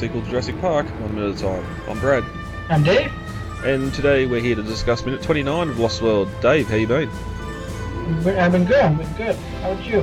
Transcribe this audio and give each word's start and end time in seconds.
sequel 0.00 0.22
to 0.22 0.30
Jurassic 0.30 0.58
Park, 0.62 0.86
one 1.02 1.14
minute 1.14 1.34
at 1.34 1.36
a 1.36 1.42
time. 1.42 1.66
I'm 1.86 2.00
Brad, 2.00 2.24
I'm 2.70 2.82
Dave. 2.82 3.12
and 3.64 3.92
today 3.92 4.24
we're 4.24 4.40
here 4.40 4.54
to 4.56 4.62
discuss 4.62 5.04
minute 5.04 5.20
29 5.20 5.68
of 5.68 5.78
Lost 5.78 6.00
World. 6.00 6.30
Dave, 6.40 6.68
how 6.70 6.76
you 6.76 6.86
been? 6.86 7.10
I've 7.10 8.50
been 8.50 8.64
good. 8.64 8.80
I've 8.82 8.96
been 8.96 9.12
good. 9.12 9.36
How 9.36 9.72
about 9.72 9.84
you? 9.84 9.98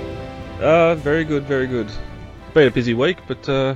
Uh, 0.63 0.93
very 0.93 1.23
good, 1.23 1.45
very 1.45 1.65
good. 1.65 1.89
Been 2.53 2.67
a 2.67 2.71
busy 2.71 2.93
week, 2.93 3.17
but 3.27 3.49
uh, 3.49 3.73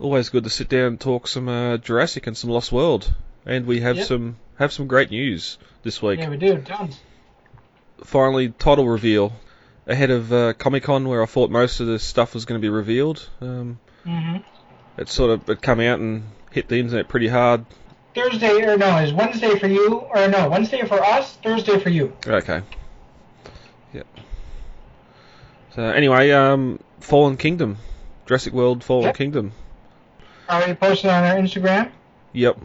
always 0.00 0.30
good 0.30 0.42
to 0.42 0.50
sit 0.50 0.68
down 0.68 0.86
and 0.86 1.00
talk 1.00 1.28
some 1.28 1.48
uh, 1.48 1.76
Jurassic 1.76 2.26
and 2.26 2.36
some 2.36 2.50
Lost 2.50 2.72
World. 2.72 3.14
And 3.46 3.64
we 3.64 3.82
have 3.82 3.98
Yep. 3.98 4.06
some 4.06 4.36
have 4.58 4.72
some 4.72 4.88
great 4.88 5.12
news 5.12 5.58
this 5.84 6.02
week. 6.02 6.18
Yeah, 6.18 6.28
we 6.30 6.38
do. 6.38 6.60
Tons. 6.62 6.98
Finally, 8.02 8.48
title 8.48 8.88
reveal 8.88 9.32
ahead 9.86 10.10
of 10.10 10.32
uh, 10.32 10.54
Comic 10.54 10.82
Con, 10.82 11.06
where 11.06 11.22
I 11.22 11.26
thought 11.26 11.50
most 11.50 11.78
of 11.78 11.86
the 11.86 12.00
stuff 12.00 12.34
was 12.34 12.46
going 12.46 12.60
to 12.60 12.64
be 12.64 12.68
revealed. 12.68 13.28
Um, 13.40 13.78
hmm 14.02 14.38
it 14.96 15.08
sort 15.08 15.30
of 15.30 15.48
it 15.48 15.62
come 15.62 15.80
out 15.80 16.00
and 16.00 16.24
hit 16.50 16.68
the 16.68 16.78
internet 16.78 17.08
pretty 17.08 17.28
hard. 17.28 17.64
Thursday 18.14 18.62
or 18.66 18.76
no? 18.76 18.98
Is 18.98 19.12
Wednesday 19.12 19.58
for 19.58 19.66
you 19.66 19.94
or 19.98 20.28
no? 20.28 20.48
Wednesday 20.50 20.82
for 20.86 21.02
us. 21.02 21.36
Thursday 21.36 21.78
for 21.78 21.88
you. 21.88 22.14
Okay. 22.26 22.62
Yep. 23.94 24.06
So 25.74 25.82
anyway, 25.82 26.30
um, 26.30 26.78
Fallen 27.00 27.36
Kingdom, 27.36 27.78
Jurassic 28.26 28.52
World 28.52 28.84
Fallen 28.84 29.06
Yep. 29.06 29.16
Kingdom. 29.16 29.52
Already 30.48 30.74
posted 30.74 31.10
on 31.10 31.24
our 31.24 31.36
Instagram. 31.36 31.90
Yep. 32.32 32.58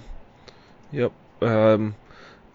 Yep. 0.92 1.12
Um, 1.42 1.96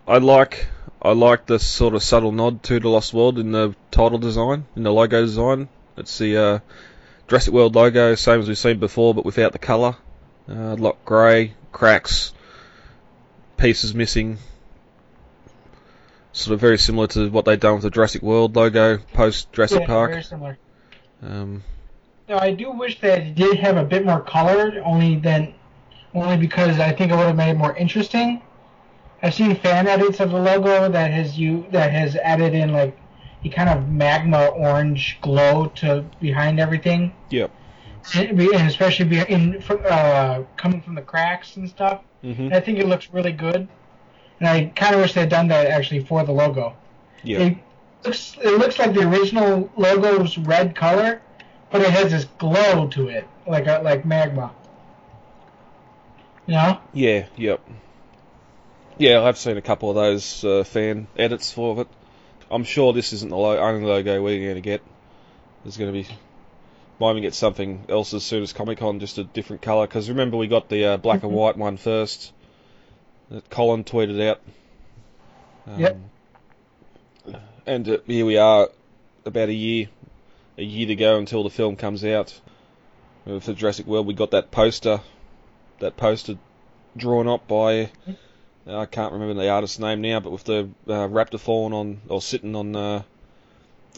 I 0.06 0.18
like 0.18 0.66
I 1.00 1.12
like 1.12 1.46
the 1.46 1.58
sort 1.58 1.94
of 1.94 2.02
subtle 2.02 2.32
nod 2.32 2.62
to 2.64 2.78
the 2.78 2.88
Lost 2.88 3.14
World 3.14 3.38
in 3.38 3.52
the 3.52 3.74
title 3.90 4.18
design, 4.18 4.66
in 4.76 4.82
the 4.82 4.92
logo 4.92 5.22
design. 5.22 5.68
It's 5.96 6.18
the 6.18 6.36
uh, 6.36 6.58
Jurassic 7.32 7.54
World 7.54 7.74
logo, 7.74 8.14
same 8.14 8.40
as 8.40 8.48
we've 8.48 8.58
seen 8.58 8.78
before, 8.78 9.14
but 9.14 9.24
without 9.24 9.52
the 9.52 9.58
colour. 9.58 9.96
Uh, 10.46 10.76
lot 10.76 11.02
grey, 11.06 11.54
cracks, 11.72 12.34
pieces 13.56 13.94
missing. 13.94 14.36
Sort 16.32 16.52
of 16.52 16.60
very 16.60 16.76
similar 16.76 17.06
to 17.06 17.30
what 17.30 17.46
they've 17.46 17.58
done 17.58 17.72
with 17.72 17.84
the 17.84 17.90
Jurassic 17.90 18.20
World 18.20 18.54
logo 18.54 18.98
post 19.14 19.50
Jurassic 19.50 19.80
yeah, 19.80 19.86
Park. 19.86 20.10
very 20.10 20.22
similar. 20.22 20.58
Um, 21.22 21.62
No, 22.28 22.36
I 22.36 22.52
do 22.52 22.70
wish 22.70 23.00
that 23.00 23.20
it 23.20 23.34
did 23.34 23.56
have 23.60 23.78
a 23.78 23.84
bit 23.84 24.04
more 24.04 24.20
color, 24.20 24.82
only 24.84 25.16
than 25.16 25.54
only 26.12 26.36
because 26.36 26.78
I 26.80 26.92
think 26.92 27.12
it 27.12 27.16
would 27.16 27.28
have 27.28 27.36
made 27.36 27.52
it 27.52 27.56
more 27.56 27.74
interesting. 27.74 28.42
I've 29.22 29.32
seen 29.32 29.56
fan 29.56 29.86
edits 29.86 30.20
of 30.20 30.32
the 30.32 30.38
logo 30.38 30.90
that 30.90 31.10
has 31.10 31.38
you 31.38 31.64
that 31.70 31.92
has 31.92 32.14
added 32.14 32.52
in 32.52 32.74
like 32.74 32.94
a 33.44 33.48
kind 33.48 33.68
of 33.68 33.88
magma 33.88 34.46
orange 34.46 35.18
glow 35.20 35.66
to 35.76 36.04
behind 36.20 36.60
everything. 36.60 37.12
yep. 37.30 37.50
and 38.14 38.40
and 38.40 38.68
especially 38.68 39.04
be 39.06 39.20
in 39.20 39.62
uh, 39.68 40.42
coming 40.56 40.80
from 40.82 40.94
the 40.94 41.02
cracks 41.02 41.56
and 41.56 41.68
stuff. 41.68 42.00
hmm 42.22 42.30
And 42.32 42.54
I 42.54 42.60
think 42.60 42.78
it 42.78 42.86
looks 42.86 43.08
really 43.12 43.32
good, 43.32 43.68
and 44.40 44.48
I 44.48 44.66
kind 44.74 44.94
of 44.94 45.00
wish 45.00 45.14
they'd 45.14 45.28
done 45.28 45.48
that 45.48 45.66
actually 45.66 46.04
for 46.04 46.24
the 46.24 46.32
logo. 46.32 46.76
Yep. 47.24 47.40
It 47.40 47.58
looks 48.04 48.36
it 48.42 48.58
looks 48.58 48.78
like 48.78 48.94
the 48.94 49.08
original 49.08 49.70
logo's 49.76 50.38
red 50.38 50.74
color, 50.74 51.22
but 51.70 51.80
it 51.80 51.90
has 51.90 52.10
this 52.10 52.24
glow 52.38 52.88
to 52.88 53.08
it, 53.08 53.26
like 53.46 53.66
a, 53.66 53.80
like 53.82 54.04
magma. 54.04 54.52
You 56.46 56.54
know? 56.54 56.78
Yeah, 56.92 57.26
yep. 57.36 57.60
Yeah, 58.98 59.22
I've 59.22 59.38
seen 59.38 59.56
a 59.56 59.62
couple 59.62 59.90
of 59.90 59.96
those 59.96 60.44
uh, 60.44 60.64
fan 60.64 61.06
edits 61.16 61.52
for 61.52 61.80
it. 61.82 61.88
I'm 62.52 62.64
sure 62.64 62.92
this 62.92 63.12
isn't 63.12 63.30
the 63.30 63.36
lo- 63.36 63.58
only 63.58 63.86
logo 63.86 64.22
we're 64.22 64.42
going 64.44 64.54
to 64.56 64.60
get. 64.60 64.82
There's 65.64 65.76
going 65.76 65.92
to 65.92 66.02
be. 66.02 66.06
Might 67.00 67.12
even 67.12 67.22
get 67.22 67.34
something 67.34 67.86
else 67.88 68.14
as 68.14 68.22
soon 68.22 68.42
as 68.42 68.52
Comic 68.52 68.78
Con, 68.78 69.00
just 69.00 69.18
a 69.18 69.24
different 69.24 69.62
colour. 69.62 69.86
Because 69.86 70.08
remember, 70.08 70.36
we 70.36 70.46
got 70.46 70.68
the 70.68 70.84
uh, 70.84 70.96
black 70.98 71.22
and 71.22 71.32
Mhm. 71.32 71.36
white 71.36 71.56
one 71.56 71.76
first 71.78 72.32
that 73.30 73.48
Colin 73.50 73.82
tweeted 73.84 74.20
out. 74.28 74.40
Um, 75.66 75.80
Yep. 75.80 75.96
And 77.66 77.88
uh, 77.88 77.98
here 78.06 78.26
we 78.26 78.36
are, 78.36 78.68
about 79.24 79.48
a 79.48 79.54
year, 79.54 79.88
a 80.58 80.62
year 80.62 80.86
to 80.88 80.96
go 80.96 81.16
until 81.18 81.42
the 81.44 81.50
film 81.50 81.76
comes 81.76 82.04
out. 82.04 82.38
For 83.24 83.52
Jurassic 83.52 83.86
World, 83.86 84.06
we 84.06 84.14
got 84.14 84.32
that 84.32 84.50
poster, 84.50 85.00
that 85.78 85.96
poster 85.96 86.38
drawn 86.96 87.28
up 87.28 87.46
by 87.46 87.90
I 88.66 88.86
can't 88.86 89.12
remember 89.12 89.34
the 89.34 89.48
artist's 89.48 89.78
name 89.78 90.00
now, 90.00 90.20
but 90.20 90.30
with 90.30 90.44
the 90.44 90.68
uh, 90.86 91.08
raptor 91.08 91.40
falling 91.40 91.72
on 91.72 92.00
or 92.08 92.22
sitting 92.22 92.54
on 92.54 92.76
uh, 92.76 93.02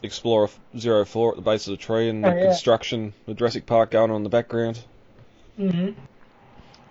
Explorer 0.02 0.48
04 0.48 1.30
at 1.30 1.36
the 1.36 1.42
base 1.42 1.66
of 1.66 1.72
the 1.72 1.76
tree 1.76 2.08
and 2.08 2.24
Oh, 2.24 2.30
the 2.30 2.36
yeah. 2.36 2.46
construction, 2.46 3.12
the 3.26 3.34
Jurassic 3.34 3.66
Park 3.66 3.90
going 3.90 4.10
on 4.10 4.16
in 4.18 4.22
the 4.22 4.28
background. 4.30 4.80
hmm 5.56 5.90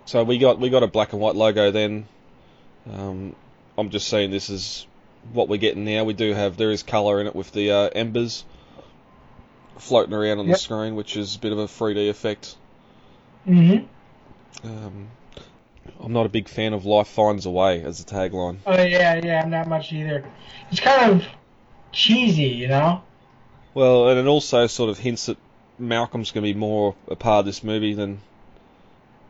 So 0.06 0.22
we 0.24 0.38
got 0.38 0.58
we 0.60 0.70
got 0.70 0.82
a 0.82 0.86
black 0.86 1.12
and 1.12 1.20
white 1.20 1.36
logo 1.36 1.70
then. 1.70 2.06
Um, 2.92 3.34
I'm 3.76 3.90
just 3.90 4.08
saying 4.08 4.30
this 4.30 4.50
is 4.50 4.86
what 5.32 5.48
we're 5.48 5.56
getting 5.58 5.84
now. 5.84 6.04
We 6.04 6.12
do 6.12 6.32
have 6.32 6.56
there 6.56 6.70
is 6.70 6.82
colour 6.82 7.20
in 7.20 7.26
it 7.26 7.34
with 7.34 7.50
the 7.52 7.70
uh, 7.70 7.90
embers 7.94 8.44
floating 9.78 10.14
around 10.14 10.38
on 10.38 10.46
the 10.46 10.56
screen, 10.56 10.94
which 10.94 11.16
is 11.16 11.36
a 11.36 11.38
bit 11.38 11.52
of 11.52 11.58
a 11.58 11.66
3D 11.66 12.08
effect. 12.08 12.56
hmm 13.44 13.78
Um, 14.62 15.08
I'm 16.00 16.12
not 16.12 16.26
a 16.26 16.28
big 16.28 16.48
fan 16.48 16.72
of 16.72 16.84
"Life 16.84 17.08
Finds 17.08 17.46
a 17.46 17.50
Way" 17.50 17.82
as 17.82 18.00
a 18.00 18.04
tagline. 18.04 18.58
Oh 18.66 18.80
yeah, 18.82 19.20
yeah. 19.22 19.42
I'm 19.42 19.50
not 19.50 19.68
much 19.68 19.92
either. 19.92 20.24
It's 20.70 20.80
kind 20.80 21.12
of 21.12 21.26
cheesy, 21.92 22.44
you 22.44 22.68
know. 22.68 23.02
Well, 23.74 24.08
and 24.08 24.18
it 24.18 24.26
also 24.26 24.66
sort 24.66 24.90
of 24.90 24.98
hints 24.98 25.26
that 25.26 25.38
Malcolm's 25.78 26.30
going 26.30 26.44
to 26.44 26.52
be 26.52 26.58
more 26.58 26.94
a 27.08 27.16
part 27.16 27.40
of 27.40 27.46
this 27.46 27.64
movie 27.64 27.94
than 27.94 28.20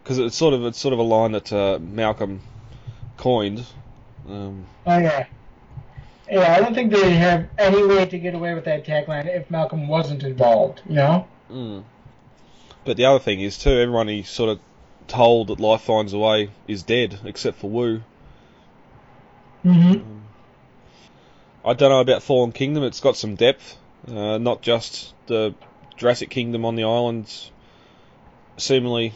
because 0.03 0.19
it's 0.19 0.37
sort 0.37 0.55
of 0.55 0.65
it's 0.65 0.79
sort 0.79 0.93
of 0.93 0.99
a 0.99 1.03
line 1.03 1.33
that 1.33 1.53
uh, 1.53 1.79
Malcolm 1.81 2.41
coined. 3.17 3.65
Um, 4.29 4.67
Oh 4.87 4.99
yeah. 4.99 5.27
Yeah, 6.31 6.55
I 6.55 6.61
don't 6.61 6.75
think 6.75 6.91
they 6.91 7.15
have 7.15 7.49
any 7.59 7.87
way 7.87 8.07
to 8.07 8.19
get 8.19 8.35
away 8.35 8.55
with 8.55 8.65
that 8.65 8.85
tagline 8.85 9.27
if 9.27 9.51
Malcolm 9.51 9.89
wasn't 9.89 10.23
involved. 10.23 10.83
You 10.89 10.95
know. 10.95 11.29
mm. 11.51 11.85
But 12.85 12.97
the 12.97 13.05
other 13.07 13.19
thing 13.19 13.41
is 13.41 13.59
too, 13.59 13.71
everyone 13.71 14.09
he 14.09 14.23
sort 14.23 14.51
of 14.51 14.61
told 15.09 15.49
that 15.49 15.61
life 15.61 15.83
finds 15.83 16.13
a 16.13 16.19
way 16.19 16.51
is 16.67 16.83
dead, 16.83 17.19
except 17.25 17.59
for 17.59 17.71
Wu. 17.71 18.03
hmm 19.63 19.93
I 21.65 21.73
don't 21.73 21.89
know 21.91 22.01
about 22.01 22.23
Fallen 22.23 22.53
Kingdom. 22.53 22.83
It's 22.85 23.01
got 23.01 23.17
some 23.17 23.37
depth, 23.37 23.79
uh, 24.07 24.37
not 24.37 24.61
just 24.61 25.15
the 25.27 25.55
Jurassic 25.97 26.29
Kingdom 26.29 26.65
on 26.67 26.75
the 26.75 26.85
islands 26.85 27.51
seemingly 28.59 29.15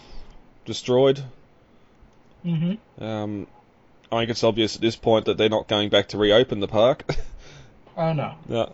destroyed. 0.64 1.22
hmm 2.42 2.74
Um, 2.98 3.46
I 4.10 4.20
think 4.20 4.30
it's 4.30 4.44
obvious 4.44 4.76
at 4.76 4.80
this 4.80 4.96
point 4.96 5.26
that 5.26 5.36
they're 5.36 5.50
not 5.50 5.68
going 5.68 5.90
back 5.90 6.08
to 6.08 6.18
reopen 6.18 6.60
the 6.60 6.68
park. 6.68 7.04
Oh 8.00 8.12
no. 8.12 8.34
yeah. 8.48 8.66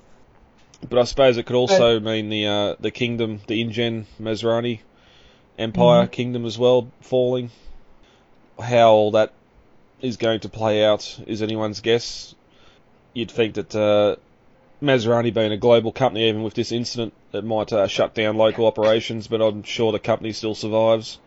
But 0.86 0.98
I 0.98 1.04
suppose 1.04 1.38
it 1.38 1.47
could 1.47 1.56
also 1.56 1.98
mean 1.98 2.28
the 2.28 2.47
uh, 2.47 2.74
the 2.78 2.91
kingdom, 2.91 3.41
the 3.47 3.62
InGen 3.62 4.04
Masrani 4.20 4.80
Empire 5.59 6.06
Mhm. 6.06 6.12
kingdom 6.12 6.44
as 6.47 6.59
well 6.59 6.87
falling. 7.00 7.50
How 8.60 8.92
all 8.92 9.10
that 9.12 9.32
is 10.00 10.16
going 10.16 10.41
to 10.41 10.48
play 10.48 10.84
out 10.84 11.19
is 11.26 11.42
anyone's 11.42 11.81
guess. 11.81 12.34
You'd 13.15 13.31
think 13.31 13.54
that 13.54 13.75
uh, 13.75 14.16
Masrani 14.83 15.33
being 15.33 15.53
a 15.53 15.56
global 15.56 15.92
company, 15.92 16.28
even 16.28 16.42
with 16.42 16.54
this 16.54 16.72
incident, 16.72 17.12
it 17.33 17.45
might 17.45 17.72
uh, 17.72 17.86
shut 17.86 18.15
down 18.15 18.36
local 18.36 18.66
operations, 18.66 19.28
but 19.28 19.41
I'm 19.41 19.62
sure 19.62 19.92
the 19.92 19.98
company 19.98 20.33
still 20.33 20.54
survives. 20.54 21.18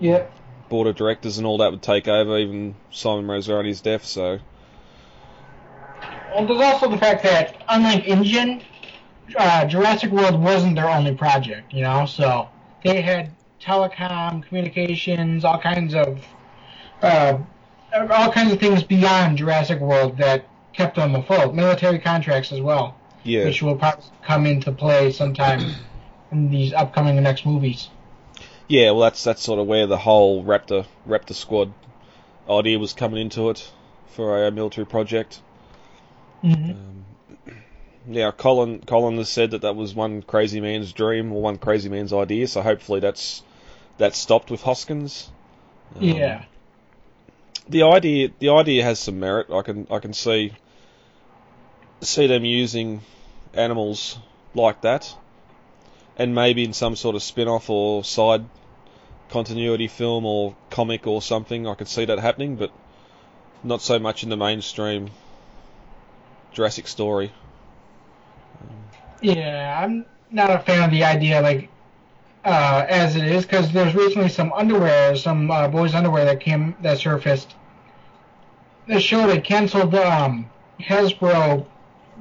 Yep. 0.00 0.32
board 0.68 0.86
of 0.86 0.94
directors 0.96 1.38
and 1.38 1.46
all 1.46 1.58
that 1.58 1.70
would 1.70 1.82
take 1.82 2.06
over, 2.06 2.38
even 2.38 2.74
Simon 2.90 3.26
Masrani's 3.26 3.80
death. 3.80 4.04
So 4.04 4.38
Well, 6.34 6.46
there's 6.46 6.60
also 6.60 6.88
the 6.90 6.98
fact 6.98 7.22
that 7.24 7.56
unlike 7.68 8.04
InGen, 8.04 8.62
uh, 9.36 9.64
Jurassic 9.64 10.10
World 10.12 10.40
wasn't 10.40 10.76
their 10.76 10.88
only 10.88 11.14
project. 11.14 11.72
You 11.72 11.82
know, 11.82 12.06
so 12.06 12.48
they 12.88 13.02
had 13.02 13.30
telecom, 13.60 14.42
communications, 14.46 15.44
all 15.44 15.58
kinds 15.58 15.94
of 15.94 16.24
uh, 17.02 17.38
all 18.10 18.32
kinds 18.32 18.52
of 18.52 18.58
things 18.58 18.82
beyond 18.82 19.38
Jurassic 19.38 19.80
World 19.80 20.16
that 20.18 20.46
kept 20.72 20.96
them 20.96 21.14
afloat. 21.14 21.54
Military 21.54 21.98
contracts 21.98 22.52
as 22.52 22.60
well, 22.60 22.96
yeah, 23.24 23.44
which 23.44 23.62
will 23.62 23.76
probably 23.76 24.04
come 24.22 24.46
into 24.46 24.72
play 24.72 25.12
sometime 25.12 25.74
in 26.32 26.50
these 26.50 26.72
upcoming 26.72 27.22
next 27.22 27.44
movies. 27.46 27.88
yeah. 28.68 28.90
Well, 28.90 29.00
that's 29.00 29.22
that's 29.22 29.42
sort 29.42 29.60
of 29.60 29.66
where 29.66 29.86
the 29.86 29.98
whole 29.98 30.42
Raptor 30.44 30.86
Raptor 31.06 31.34
Squad 31.34 31.72
idea 32.48 32.78
was 32.78 32.94
coming 32.94 33.20
into 33.20 33.50
it 33.50 33.70
for 34.08 34.46
a, 34.46 34.50
military 34.50 34.86
project. 34.86 35.40
hmm 36.40 36.52
Um, 36.52 37.04
yeah, 38.08 38.30
Colin 38.32 38.80
Colin 38.80 39.18
has 39.18 39.28
said 39.30 39.52
that 39.52 39.62
that 39.62 39.76
was 39.76 39.94
one 39.94 40.22
crazy 40.22 40.60
man's 40.60 40.92
dream 40.92 41.32
or 41.32 41.42
one 41.42 41.58
crazy 41.58 41.88
man's 41.88 42.12
idea. 42.12 42.48
So 42.48 42.62
hopefully 42.62 43.00
that's 43.00 43.42
that's 43.98 44.18
stopped 44.18 44.50
with 44.50 44.62
Hoskins. 44.62 45.30
Um, 45.96 46.02
yeah. 46.02 46.44
the 47.68 47.82
idea 47.84 48.30
the 48.38 48.50
idea 48.50 48.84
has 48.84 48.98
some 48.98 49.20
merit. 49.20 49.50
I 49.50 49.62
can 49.62 49.86
I 49.90 49.98
can 50.00 50.12
see 50.14 50.52
see 52.02 52.26
them 52.26 52.44
using 52.44 53.02
animals 53.54 54.18
like 54.54 54.82
that. 54.82 55.14
and 56.16 56.34
maybe 56.34 56.64
in 56.64 56.72
some 56.72 56.96
sort 56.96 57.16
of 57.16 57.22
spin-off 57.22 57.70
or 57.70 58.04
side 58.04 58.44
continuity 59.30 59.88
film 59.88 60.26
or 60.26 60.56
comic 60.70 61.06
or 61.06 61.22
something, 61.22 61.66
I 61.66 61.74
could 61.74 61.88
see 61.88 62.04
that 62.06 62.18
happening, 62.18 62.56
but 62.56 62.72
not 63.62 63.80
so 63.82 63.98
much 63.98 64.22
in 64.24 64.28
the 64.30 64.36
mainstream 64.36 65.10
Jurassic 66.52 66.88
story. 66.88 67.32
Yeah, 69.20 69.80
I'm 69.82 70.06
not 70.30 70.50
a 70.50 70.58
fan 70.60 70.84
of 70.84 70.90
the 70.90 71.04
idea 71.04 71.40
like 71.40 71.68
uh, 72.44 72.86
as 72.88 73.16
it 73.16 73.24
is 73.24 73.44
because 73.44 73.72
there's 73.72 73.94
recently 73.94 74.28
some 74.28 74.52
underwear, 74.52 75.16
some 75.16 75.50
uh, 75.50 75.68
boys' 75.68 75.94
underwear 75.94 76.24
that 76.24 76.40
came 76.40 76.76
that 76.82 76.98
surfaced 76.98 77.54
that 78.86 79.00
showed 79.02 79.28
a 79.30 79.40
canceled 79.40 79.94
um, 79.94 80.48
Hasbro 80.80 81.66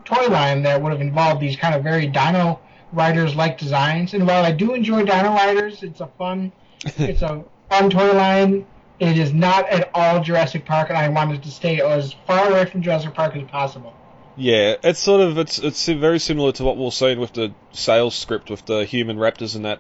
toy 0.03 0.27
line 0.27 0.63
that 0.63 0.81
would 0.81 0.91
have 0.91 1.01
involved 1.01 1.41
these 1.41 1.55
kind 1.55 1.73
of 1.73 1.83
very 1.83 2.07
Dino 2.07 2.59
Riders 2.91 3.35
like 3.35 3.57
designs. 3.57 4.13
And 4.13 4.27
while 4.27 4.43
I 4.43 4.51
do 4.51 4.73
enjoy 4.73 5.03
Dino 5.03 5.33
Riders, 5.33 5.83
it's 5.83 6.01
a 6.01 6.07
fun, 6.17 6.51
it's 6.83 7.21
a 7.21 7.43
fun 7.69 7.89
toy 7.89 8.13
line. 8.13 8.65
It 8.99 9.17
is 9.17 9.33
not 9.33 9.69
at 9.69 9.91
all 9.93 10.23
Jurassic 10.23 10.65
Park, 10.65 10.89
and 10.89 10.97
I 10.97 11.07
wanted 11.07 11.43
to 11.43 11.51
stay 11.51 11.81
as 11.81 12.13
far 12.25 12.49
away 12.49 12.65
from 12.65 12.81
Jurassic 12.81 13.13
Park 13.13 13.35
as 13.35 13.43
possible. 13.47 13.93
Yeah, 14.37 14.75
it's 14.83 14.99
sort 14.99 15.21
of 15.21 15.39
it's 15.39 15.57
it's 15.57 15.87
very 15.87 16.19
similar 16.19 16.51
to 16.53 16.63
what 16.63 16.77
we 16.77 16.85
are 16.85 16.91
seeing 16.91 17.19
with 17.19 17.33
the 17.33 17.53
Sayles 17.71 18.13
script 18.13 18.51
with 18.51 18.65
the 18.67 18.85
human 18.85 19.17
raptors 19.17 19.55
and 19.55 19.65
that. 19.65 19.79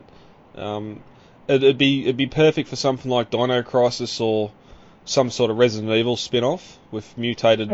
Um, 0.55 1.03
it, 1.47 1.61
would 1.61 1.77
be 1.77 2.03
it'd 2.03 2.17
be 2.17 2.25
perfect 2.25 2.67
for 2.67 2.75
something 2.75 3.09
like 3.09 3.29
Dino 3.29 3.61
Crisis 3.61 4.19
or 4.19 4.51
some 5.05 5.29
sort 5.29 5.51
of 5.51 5.57
Resident 5.57 5.93
Evil 5.93 6.17
spin-off 6.17 6.79
with 6.91 7.17
mutated 7.17 7.71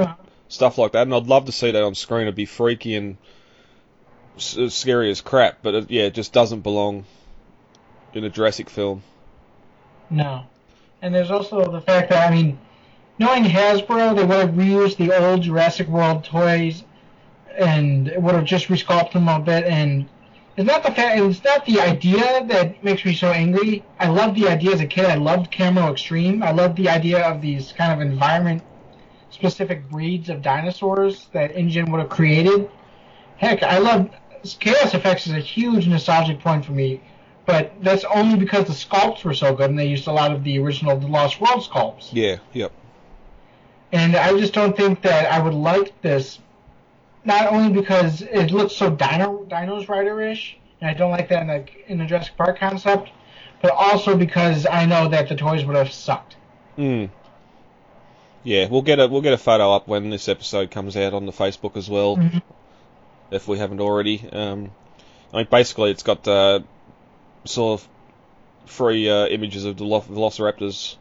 stuff 0.50 0.78
like 0.78 0.92
that, 0.92 1.04
and 1.04 1.16
I'd 1.16 1.28
love 1.28 1.46
to 1.46 1.54
see 1.54 1.72
that 1.72 1.82
on 1.82 1.96
screen. 1.96 2.24
It'd 2.24 2.36
be 2.36 2.46
freaky 2.46 2.96
and 2.96 3.18
s- 4.36 4.58
scary 4.74 5.10
as 5.10 5.22
crap, 5.22 5.60
but 5.64 5.74
it, 5.74 5.92
yeah, 5.92 6.04
it 6.04 6.14
just 6.14 6.34
doesn't 6.34 6.62
belong 6.62 7.06
in 8.14 8.26
a 8.26 8.30
Jurassic 8.30 8.70
film. 8.70 9.04
No, 10.10 10.44
and 11.02 11.16
there's 11.16 11.32
also 11.32 11.72
the 11.72 11.82
fact 11.82 12.10
that 12.10 12.30
I 12.30 12.36
mean 12.36 12.60
knowing 13.20 13.44
Hasbro, 13.44 14.16
they 14.16 14.24
would 14.24 14.38
have 14.38 14.52
reused 14.52 14.98
the 14.98 15.12
old 15.14 15.42
Jurassic 15.42 15.88
World 15.88 16.24
toys 16.24 16.84
and 17.58 18.12
would 18.18 18.36
have 18.36 18.46
just 18.46 18.68
resculpted 18.68 19.14
them 19.14 19.28
a 19.28 19.40
bit. 19.40 19.66
And 19.66 20.08
it's 20.58 20.68
not 20.68 20.84
the 20.84 20.92
fact, 20.92 21.20
it's 21.20 21.44
not 21.44 21.66
the 21.66 21.80
idea 21.80 22.46
that 22.46 22.84
makes 22.84 23.06
me 23.06 23.14
so 23.14 23.28
angry. 23.28 23.84
I 24.00 24.08
loved 24.08 24.36
the 24.36 24.48
idea 24.48 24.74
as 24.74 24.82
a 24.82 24.88
kid. 24.88 25.06
I 25.06 25.16
loved 25.16 25.56
Camo 25.56 25.92
Extreme. 25.92 26.44
I 26.44 26.52
loved 26.52 26.78
the 26.78 26.90
idea 26.90 27.24
of 27.24 27.42
these 27.42 27.72
kind 27.72 27.94
of 27.94 28.06
environment 28.06 28.64
specific 29.30 29.90
breeds 29.90 30.30
of 30.30 30.42
dinosaurs 30.42 31.28
that 31.34 31.56
InGen 31.56 31.92
would 31.92 32.00
have 32.00 32.10
created. 32.10 32.70
Heck, 33.38 33.64
I 33.64 33.80
love 33.80 34.10
Chaos 34.60 34.94
Effects 34.94 35.28
is 35.28 35.34
a 35.34 35.40
huge 35.40 35.88
nostalgic 35.88 36.40
point 36.40 36.66
for 36.66 36.74
me, 36.74 37.02
but 37.46 37.74
that's 37.82 38.04
only 38.06 38.38
because 38.38 38.66
the 38.66 38.74
sculpts 38.74 39.24
were 39.24 39.34
so 39.34 39.56
good 39.56 39.70
and 39.70 39.80
they 39.80 39.88
used 39.88 40.08
a 40.08 40.12
lot 40.12 40.32
of 40.32 40.44
the 40.44 40.60
original 40.60 40.98
The 40.98 41.08
Lost 41.08 41.42
World 41.42 41.64
sculpts. 41.64 42.10
Yeah, 42.12 42.38
yep. 42.54 42.72
And 43.94 44.16
I 44.16 44.36
just 44.40 44.54
don't 44.54 44.76
think 44.76 45.04
that 45.04 45.32
I 45.32 45.40
would 45.40 45.54
like 45.54 46.02
this, 46.02 46.40
not 47.24 47.54
only 47.54 47.72
because 47.80 48.24
it 48.24 48.50
looks 48.50 48.76
so 48.76 48.90
Dino 48.90 49.46
Dinos 49.48 49.88
Rider-ish, 49.88 50.58
and 50.82 50.90
I 50.90 50.96
don't 50.96 51.12
like 51.12 51.30
that 51.30 51.42
in 51.44 51.48
the 51.48 51.66
in 51.88 51.98
the 52.00 52.06
Jurassic 52.06 52.36
Park 52.36 52.58
concept, 52.58 53.12
but 53.62 53.72
also 53.72 54.18
because 54.18 54.66
I 54.66 54.88
know 54.88 55.10
that 55.10 55.30
the 55.30 55.36
toys 55.36 55.64
would 55.64 55.76
have 55.76 55.94
sucked. 55.94 56.36
Hmm. 56.76 57.06
Yeah, 58.44 58.68
we'll 58.68 58.82
get 58.82 59.00
a 59.00 59.08
we'll 59.08 59.22
get 59.22 59.34
a 59.34 59.38
photo 59.38 59.72
up 59.72 59.88
when 59.88 60.10
this 60.10 60.28
episode 60.28 60.72
comes 60.72 60.98
out 60.98 61.14
on 61.14 61.28
the 61.28 61.32
Facebook 61.32 61.78
as 61.78 61.88
well, 61.88 62.18
mm-hmm. 62.18 62.40
if 63.30 63.48
we 63.48 63.60
haven't 63.60 63.80
already. 63.80 64.28
Um, 64.32 64.72
I 65.32 65.38
mean, 65.38 65.48
basically, 65.52 65.92
it's 65.92 66.04
got 66.04 66.28
uh, 66.28 66.62
sort 67.46 67.80
of 67.80 67.88
three 68.66 69.08
uh, 69.08 69.28
images 69.28 69.66
of 69.66 69.78
the 69.78 69.86
Velociraptors, 69.86 70.96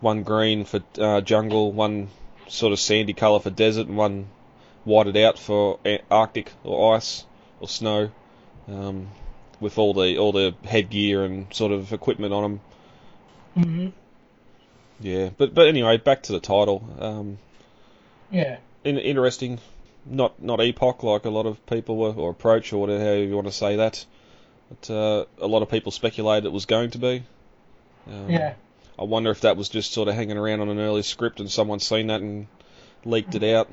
one 0.00 0.22
green 0.22 0.64
for 0.64 0.82
uh, 0.98 1.20
jungle, 1.20 1.72
one 1.72 2.08
sort 2.52 2.72
of 2.72 2.78
sandy 2.78 3.14
colour 3.14 3.40
for 3.40 3.50
desert 3.50 3.88
and 3.88 3.96
one 3.96 4.28
whited 4.84 5.16
out 5.16 5.38
for 5.38 5.78
Arctic 6.10 6.52
or 6.64 6.96
ice 6.96 7.24
or 7.60 7.68
snow, 7.68 8.10
um, 8.68 9.08
with 9.58 9.78
all 9.78 9.94
the 9.94 10.18
all 10.18 10.32
the 10.32 10.54
headgear 10.64 11.24
and 11.24 11.52
sort 11.54 11.72
of 11.72 11.92
equipment 11.92 12.32
on 12.34 12.42
them. 12.42 12.60
Mm-hmm. 13.56 13.88
Yeah, 15.00 15.30
but 15.36 15.54
but 15.54 15.66
anyway, 15.66 15.96
back 15.96 16.24
to 16.24 16.32
the 16.32 16.40
title. 16.40 16.84
Um, 16.98 17.38
yeah. 18.30 18.58
In, 18.84 18.98
interesting, 18.98 19.58
not 20.04 20.42
not 20.42 20.60
epoch 20.60 21.02
like 21.02 21.24
a 21.24 21.30
lot 21.30 21.46
of 21.46 21.64
people 21.66 21.96
were, 21.96 22.12
or 22.12 22.30
approach, 22.30 22.72
or 22.72 22.80
whatever 22.80 23.16
you 23.16 23.34
want 23.34 23.46
to 23.46 23.52
say 23.52 23.76
that. 23.76 24.04
But 24.68 24.90
uh, 24.90 25.24
a 25.38 25.46
lot 25.46 25.62
of 25.62 25.70
people 25.70 25.92
speculated 25.92 26.46
it 26.46 26.52
was 26.52 26.66
going 26.66 26.90
to 26.90 26.98
be. 26.98 27.22
Um, 28.08 28.30
yeah. 28.30 28.54
I 29.02 29.04
wonder 29.04 29.32
if 29.32 29.40
that 29.40 29.56
was 29.56 29.68
just 29.68 29.92
sort 29.92 30.06
of 30.06 30.14
hanging 30.14 30.38
around 30.38 30.60
on 30.60 30.68
an 30.68 30.78
early 30.78 31.02
script 31.02 31.40
and 31.40 31.50
someone 31.50 31.80
seen 31.80 32.06
that 32.06 32.20
and 32.20 32.46
leaked 33.04 33.34
it 33.34 33.42
out. 33.42 33.68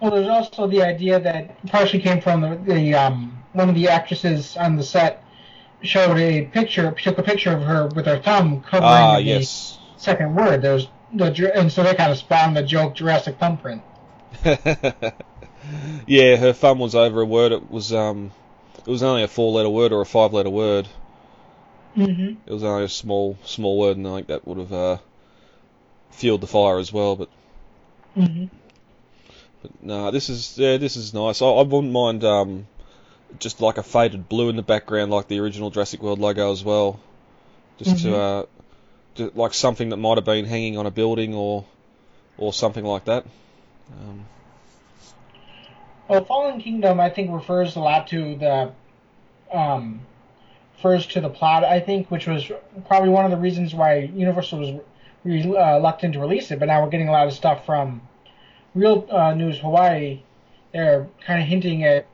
Well, 0.00 0.10
there's 0.10 0.26
also 0.26 0.66
the 0.66 0.82
idea 0.82 1.20
that 1.20 1.66
partially 1.66 2.00
came 2.00 2.22
from 2.22 2.40
the, 2.40 2.56
the 2.56 2.94
um, 2.94 3.44
one 3.52 3.68
of 3.68 3.74
the 3.74 3.88
actresses 3.88 4.56
on 4.56 4.76
the 4.76 4.82
set 4.82 5.22
showed 5.82 6.16
a 6.16 6.46
picture, 6.46 6.92
took 6.92 7.18
a 7.18 7.22
picture 7.22 7.52
of 7.52 7.62
her 7.62 7.88
with 7.88 8.06
her 8.06 8.22
thumb 8.22 8.62
covering 8.62 8.90
ah, 8.90 9.16
the 9.16 9.22
yes. 9.22 9.78
second 9.98 10.34
word. 10.34 10.62
There's 10.62 10.88
the 11.12 11.52
and 11.54 11.70
so 11.70 11.82
they 11.82 11.94
kind 11.94 12.10
of 12.10 12.16
spawned 12.16 12.56
the 12.56 12.62
joke 12.62 12.94
Jurassic 12.94 13.38
thumbprint. 13.38 13.82
yeah, 16.06 16.36
her 16.36 16.54
thumb 16.54 16.78
was 16.78 16.94
over 16.94 17.20
a 17.20 17.26
word. 17.26 17.52
It 17.52 17.70
was 17.70 17.92
um, 17.92 18.30
it 18.78 18.90
was 18.90 19.02
only 19.02 19.24
a 19.24 19.28
four-letter 19.28 19.68
word 19.68 19.92
or 19.92 20.00
a 20.00 20.06
five-letter 20.06 20.48
word. 20.48 20.88
Mm-hmm. 21.96 22.34
It 22.46 22.52
was 22.52 22.64
only 22.64 22.84
a 22.84 22.88
small 22.88 23.38
small 23.44 23.78
word, 23.78 23.96
and 23.96 24.08
I 24.08 24.16
think 24.16 24.26
that 24.28 24.46
would 24.46 24.58
have 24.58 24.72
uh, 24.72 24.98
fueled 26.10 26.40
the 26.40 26.46
fire 26.46 26.78
as 26.78 26.92
well. 26.92 27.16
But 27.16 27.28
mm-hmm. 28.16 28.46
but 29.60 29.82
no, 29.82 30.04
nah, 30.04 30.10
this 30.10 30.30
is 30.30 30.56
yeah, 30.56 30.78
this 30.78 30.96
is 30.96 31.12
nice. 31.12 31.42
I, 31.42 31.46
I 31.46 31.62
wouldn't 31.62 31.92
mind 31.92 32.24
um, 32.24 32.66
just 33.38 33.60
like 33.60 33.78
a 33.78 33.82
faded 33.82 34.28
blue 34.28 34.48
in 34.48 34.56
the 34.56 34.62
background, 34.62 35.10
like 35.10 35.28
the 35.28 35.40
original 35.40 35.70
Jurassic 35.70 36.02
World 36.02 36.18
logo 36.18 36.50
as 36.50 36.64
well. 36.64 36.98
Just 37.78 37.96
mm-hmm. 37.96 38.10
to, 38.10 38.16
uh, 38.16 38.46
to 39.16 39.32
like 39.34 39.52
something 39.52 39.90
that 39.90 39.96
might 39.98 40.16
have 40.16 40.24
been 40.24 40.44
hanging 40.46 40.78
on 40.78 40.86
a 40.86 40.90
building 40.90 41.34
or 41.34 41.64
or 42.38 42.52
something 42.52 42.84
like 42.84 43.04
that. 43.04 43.26
Um, 44.00 44.24
well, 46.08 46.24
Fallen 46.24 46.60
Kingdom, 46.60 47.00
I 47.00 47.10
think, 47.10 47.30
refers 47.30 47.76
a 47.76 47.80
lot 47.80 48.08
to 48.08 48.36
the 48.36 48.72
um, 49.52 50.00
refers 50.82 51.06
to 51.06 51.20
the 51.20 51.28
plot, 51.28 51.62
I 51.64 51.78
think, 51.78 52.10
which 52.10 52.26
was 52.26 52.50
probably 52.88 53.08
one 53.08 53.24
of 53.24 53.30
the 53.30 53.36
reasons 53.36 53.72
why 53.72 54.10
Universal 54.14 54.58
was 54.58 54.80
re- 55.22 55.56
uh, 55.56 55.76
reluctant 55.76 56.14
to 56.14 56.20
release 56.20 56.50
it. 56.50 56.58
But 56.58 56.66
now 56.66 56.82
we're 56.82 56.90
getting 56.90 57.08
a 57.08 57.12
lot 57.12 57.28
of 57.28 57.32
stuff 57.32 57.64
from 57.64 58.02
Real 58.74 59.06
uh, 59.08 59.34
News 59.34 59.58
Hawaii. 59.58 60.22
They're 60.72 61.06
kind 61.24 61.40
of 61.40 61.46
hinting 61.46 61.84
at 61.84 62.06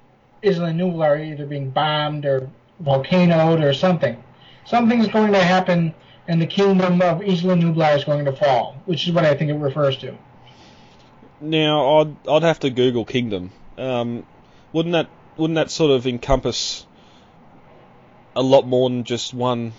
Isla 0.42 0.72
Nublar 0.72 1.32
either 1.32 1.46
being 1.46 1.70
bombed 1.70 2.26
or 2.26 2.50
volcanoed 2.80 3.62
or 3.62 3.72
something. 3.72 4.22
Something's 4.66 5.08
going 5.08 5.32
to 5.32 5.42
happen, 5.42 5.94
and 6.26 6.42
the 6.42 6.46
kingdom 6.46 7.00
of 7.00 7.22
Isla 7.22 7.54
Nublar 7.54 7.96
is 7.96 8.04
going 8.04 8.26
to 8.26 8.32
fall, 8.32 8.76
which 8.84 9.08
is 9.08 9.14
what 9.14 9.24
I 9.24 9.34
think 9.34 9.50
it 9.50 9.54
refers 9.54 9.96
to. 9.98 10.14
Now, 11.40 12.00
I'd 12.00 12.28
I'd 12.28 12.42
have 12.42 12.60
to 12.60 12.70
Google 12.70 13.06
kingdom. 13.06 13.50
Um, 13.78 14.26
wouldn't 14.72 14.92
that 14.92 15.08
wouldn't 15.38 15.54
that 15.54 15.70
sort 15.70 15.92
of 15.92 16.06
encompass 16.06 16.84
a 18.38 18.42
lot 18.42 18.66
more 18.66 18.88
than 18.88 19.02
just 19.02 19.34
one. 19.34 19.72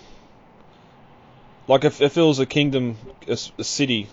Like 1.66 1.84
if, 1.84 2.02
if 2.02 2.18
it 2.18 2.22
was 2.22 2.38
a 2.40 2.46
kingdom, 2.46 2.98
a, 3.26 3.38
a 3.58 3.64
city, 3.64 4.06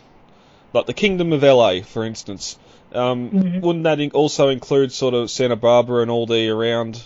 like 0.72 0.86
the 0.86 0.94
Kingdom 0.94 1.34
of 1.34 1.44
LA, 1.44 1.82
for 1.82 2.06
instance, 2.06 2.58
um, 2.94 3.30
mm-hmm. 3.30 3.60
wouldn't 3.60 3.84
that 3.84 4.00
also 4.14 4.48
include 4.48 4.94
sort 4.94 5.14
of 5.14 5.30
Santa 5.30 5.58
Barbara 5.58 6.02
and 6.02 6.10
all 6.10 6.26
the 6.26 6.50
around 6.50 7.04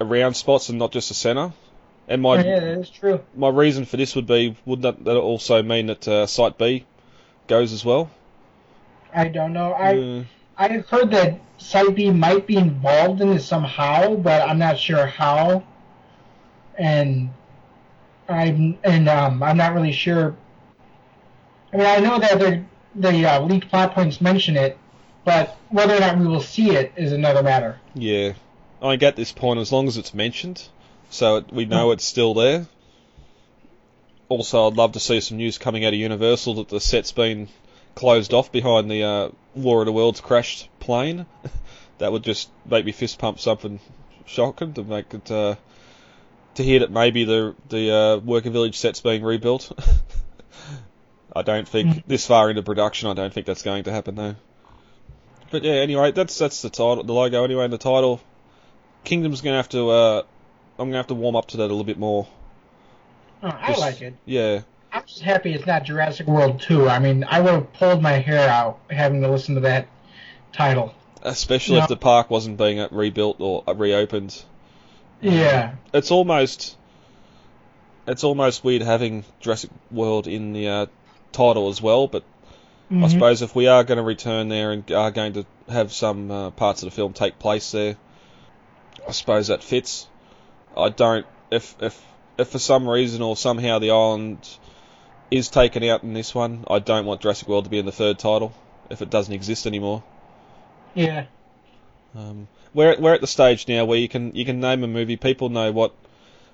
around 0.00 0.34
spots 0.34 0.68
and 0.68 0.78
not 0.78 0.92
just 0.92 1.08
the 1.08 1.14
center? 1.14 1.54
And 2.08 2.20
my 2.20 2.36
yeah, 2.36 2.60
that 2.60 2.78
is 2.78 2.90
true. 2.90 3.20
My 3.34 3.48
reason 3.48 3.86
for 3.86 3.96
this 3.96 4.14
would 4.14 4.26
be, 4.26 4.54
would 4.66 4.82
that, 4.82 5.02
that 5.04 5.16
also 5.16 5.62
mean 5.62 5.86
that 5.86 6.06
uh, 6.06 6.26
Site 6.26 6.58
B 6.58 6.84
goes 7.46 7.72
as 7.72 7.86
well? 7.86 8.10
I 9.14 9.28
don't 9.28 9.54
know. 9.54 9.72
I 9.72 10.26
I 10.58 10.68
heard 10.90 11.10
that 11.12 11.40
Site 11.56 11.94
B 11.94 12.10
might 12.10 12.46
be 12.46 12.56
involved 12.56 13.22
in 13.22 13.30
this 13.30 13.46
somehow, 13.46 14.14
but 14.16 14.46
I'm 14.46 14.58
not 14.58 14.78
sure 14.78 15.06
how 15.06 15.62
and 16.78 17.30
I'm 18.28 18.78
and 18.84 19.08
um, 19.08 19.42
I'm 19.42 19.56
not 19.56 19.74
really 19.74 19.92
sure. 19.92 20.36
I 21.72 21.76
mean, 21.76 21.86
I 21.86 21.98
know 21.98 22.18
that 22.18 22.38
the 22.38 22.64
the 22.94 23.26
uh, 23.26 23.40
leaked 23.42 23.68
plot 23.68 23.94
points 23.94 24.20
mention 24.20 24.56
it, 24.56 24.78
but 25.24 25.56
whether 25.68 25.96
or 25.96 26.00
not 26.00 26.18
we 26.18 26.26
will 26.26 26.40
see 26.40 26.70
it 26.70 26.92
is 26.96 27.12
another 27.12 27.42
matter. 27.42 27.78
Yeah, 27.94 28.32
I 28.80 28.96
get 28.96 29.16
this 29.16 29.32
point 29.32 29.60
as 29.60 29.72
long 29.72 29.88
as 29.88 29.96
it's 29.96 30.14
mentioned, 30.14 30.66
so 31.10 31.36
it, 31.36 31.52
we 31.52 31.64
know 31.64 31.90
it's 31.90 32.04
still 32.04 32.34
there. 32.34 32.66
Also, 34.28 34.66
I'd 34.66 34.76
love 34.76 34.92
to 34.92 35.00
see 35.00 35.20
some 35.20 35.38
news 35.38 35.56
coming 35.56 35.84
out 35.84 35.94
of 35.94 35.98
Universal 35.98 36.54
that 36.54 36.68
the 36.68 36.80
set's 36.80 37.12
been 37.12 37.48
closed 37.94 38.34
off 38.34 38.52
behind 38.52 38.90
the 38.90 39.02
uh, 39.02 39.28
War 39.54 39.80
of 39.80 39.86
the 39.86 39.92
Worlds 39.92 40.20
crashed 40.20 40.68
plane. 40.80 41.24
that 41.98 42.12
would 42.12 42.24
just 42.24 42.50
make 42.66 42.84
me 42.84 42.92
fist 42.92 43.18
pump 43.18 43.40
something 43.40 43.80
shocking 44.26 44.74
to 44.74 44.84
make 44.84 45.14
it 45.14 45.30
uh, 45.30 45.56
to 46.58 46.64
hear 46.64 46.80
that 46.80 46.90
maybe 46.92 47.24
the 47.24 47.54
the 47.68 47.90
uh, 47.94 48.16
worker 48.18 48.50
village 48.50 48.76
set's 48.78 49.00
being 49.00 49.22
rebuilt. 49.24 49.72
I 51.34 51.42
don't 51.42 51.68
think 51.68 51.88
Mhm. 51.88 52.02
this 52.06 52.26
far 52.26 52.50
into 52.50 52.62
production. 52.62 53.08
I 53.08 53.14
don't 53.14 53.32
think 53.32 53.46
that's 53.46 53.62
going 53.62 53.84
to 53.84 53.92
happen 53.92 54.14
though. 54.14 54.34
But 55.50 55.62
yeah, 55.64 55.72
anyway, 55.74 56.12
that's 56.12 56.36
that's 56.36 56.62
the 56.62 56.70
title, 56.70 57.02
the 57.04 57.12
logo. 57.12 57.44
Anyway, 57.44 57.64
and 57.64 57.72
the 57.72 57.78
title. 57.78 58.20
Kingdom's 59.04 59.40
gonna 59.40 59.56
have 59.56 59.68
to. 59.70 59.88
Uh, 59.90 60.22
I'm 60.78 60.88
gonna 60.88 60.96
have 60.98 61.06
to 61.08 61.14
warm 61.14 61.36
up 61.36 61.46
to 61.48 61.56
that 61.58 61.64
a 61.64 61.68
little 61.72 61.84
bit 61.84 61.98
more. 61.98 62.26
Oh, 63.42 63.48
I 63.56 63.68
Just- 63.68 63.80
like 63.80 64.02
it. 64.02 64.14
Yeah, 64.26 64.60
I'm 64.92 65.04
just 65.06 65.22
happy 65.22 65.54
it's 65.54 65.66
not 65.66 65.84
Jurassic 65.84 66.26
World 66.26 66.60
2. 66.60 66.88
I 66.88 66.98
mean, 66.98 67.24
I 67.24 67.40
would 67.40 67.52
have 67.52 67.72
pulled 67.74 68.02
my 68.02 68.12
hair 68.12 68.48
out 68.48 68.80
having 68.90 69.22
to 69.22 69.30
listen 69.30 69.54
to 69.54 69.60
that 69.62 69.86
title. 70.52 70.92
especially 71.22 71.78
if 71.78 71.88
the 71.88 71.96
park 71.96 72.30
wasn't 72.30 72.56
being 72.58 72.80
uh, 72.80 72.88
rebuilt 72.90 73.36
or 73.40 73.62
uh, 73.66 73.74
reopened. 73.74 74.42
Yeah. 75.20 75.74
It's 75.92 76.10
almost. 76.10 76.76
It's 78.06 78.24
almost 78.24 78.64
weird 78.64 78.82
having 78.82 79.24
Jurassic 79.40 79.70
World 79.90 80.26
in 80.26 80.52
the 80.54 80.68
uh, 80.68 80.86
title 81.32 81.68
as 81.68 81.82
well, 81.82 82.06
but 82.06 82.22
I 82.90 82.94
Mhm. 82.94 83.10
suppose 83.10 83.42
if 83.42 83.54
we 83.54 83.66
are 83.66 83.84
going 83.84 83.98
to 83.98 84.02
return 84.02 84.48
there 84.48 84.72
and 84.72 84.90
are 84.92 85.10
going 85.10 85.34
to 85.34 85.44
have 85.68 85.92
some 85.92 86.30
uh, 86.30 86.50
parts 86.52 86.82
of 86.82 86.86
the 86.88 86.94
film 86.96 87.12
take 87.12 87.38
place 87.38 87.70
there, 87.72 87.96
I 89.06 89.12
suppose 89.12 89.48
that 89.48 89.62
fits. 89.62 90.06
I 90.76 90.88
don't 90.88 91.26
if 91.50 91.76
if 91.82 92.02
if 92.38 92.48
for 92.48 92.58
some 92.58 92.88
reason 92.88 93.20
or 93.20 93.36
somehow 93.36 93.78
the 93.78 93.90
island 93.90 94.38
is 95.30 95.48
taken 95.48 95.82
out 95.84 96.02
in 96.02 96.14
this 96.14 96.34
one, 96.34 96.64
I 96.70 96.78
don't 96.78 97.04
want 97.04 97.20
Jurassic 97.20 97.46
World 97.48 97.64
to 97.64 97.70
be 97.70 97.78
in 97.78 97.84
the 97.84 97.92
third 97.92 98.18
title 98.18 98.52
if 98.88 99.02
it 99.02 99.10
doesn't 99.10 99.34
exist 99.34 99.66
anymore. 99.66 100.02
Yeah. 100.94 101.24
Um, 102.16 102.48
we're 102.74 102.96
we're 102.98 103.14
at 103.14 103.20
the 103.20 103.26
stage 103.26 103.66
now 103.68 103.84
where 103.84 103.98
you 103.98 104.08
can 104.08 104.34
you 104.34 104.44
can 104.44 104.60
name 104.60 104.84
a 104.84 104.86
movie, 104.88 105.16
people 105.16 105.48
know 105.48 105.72
what 105.72 105.92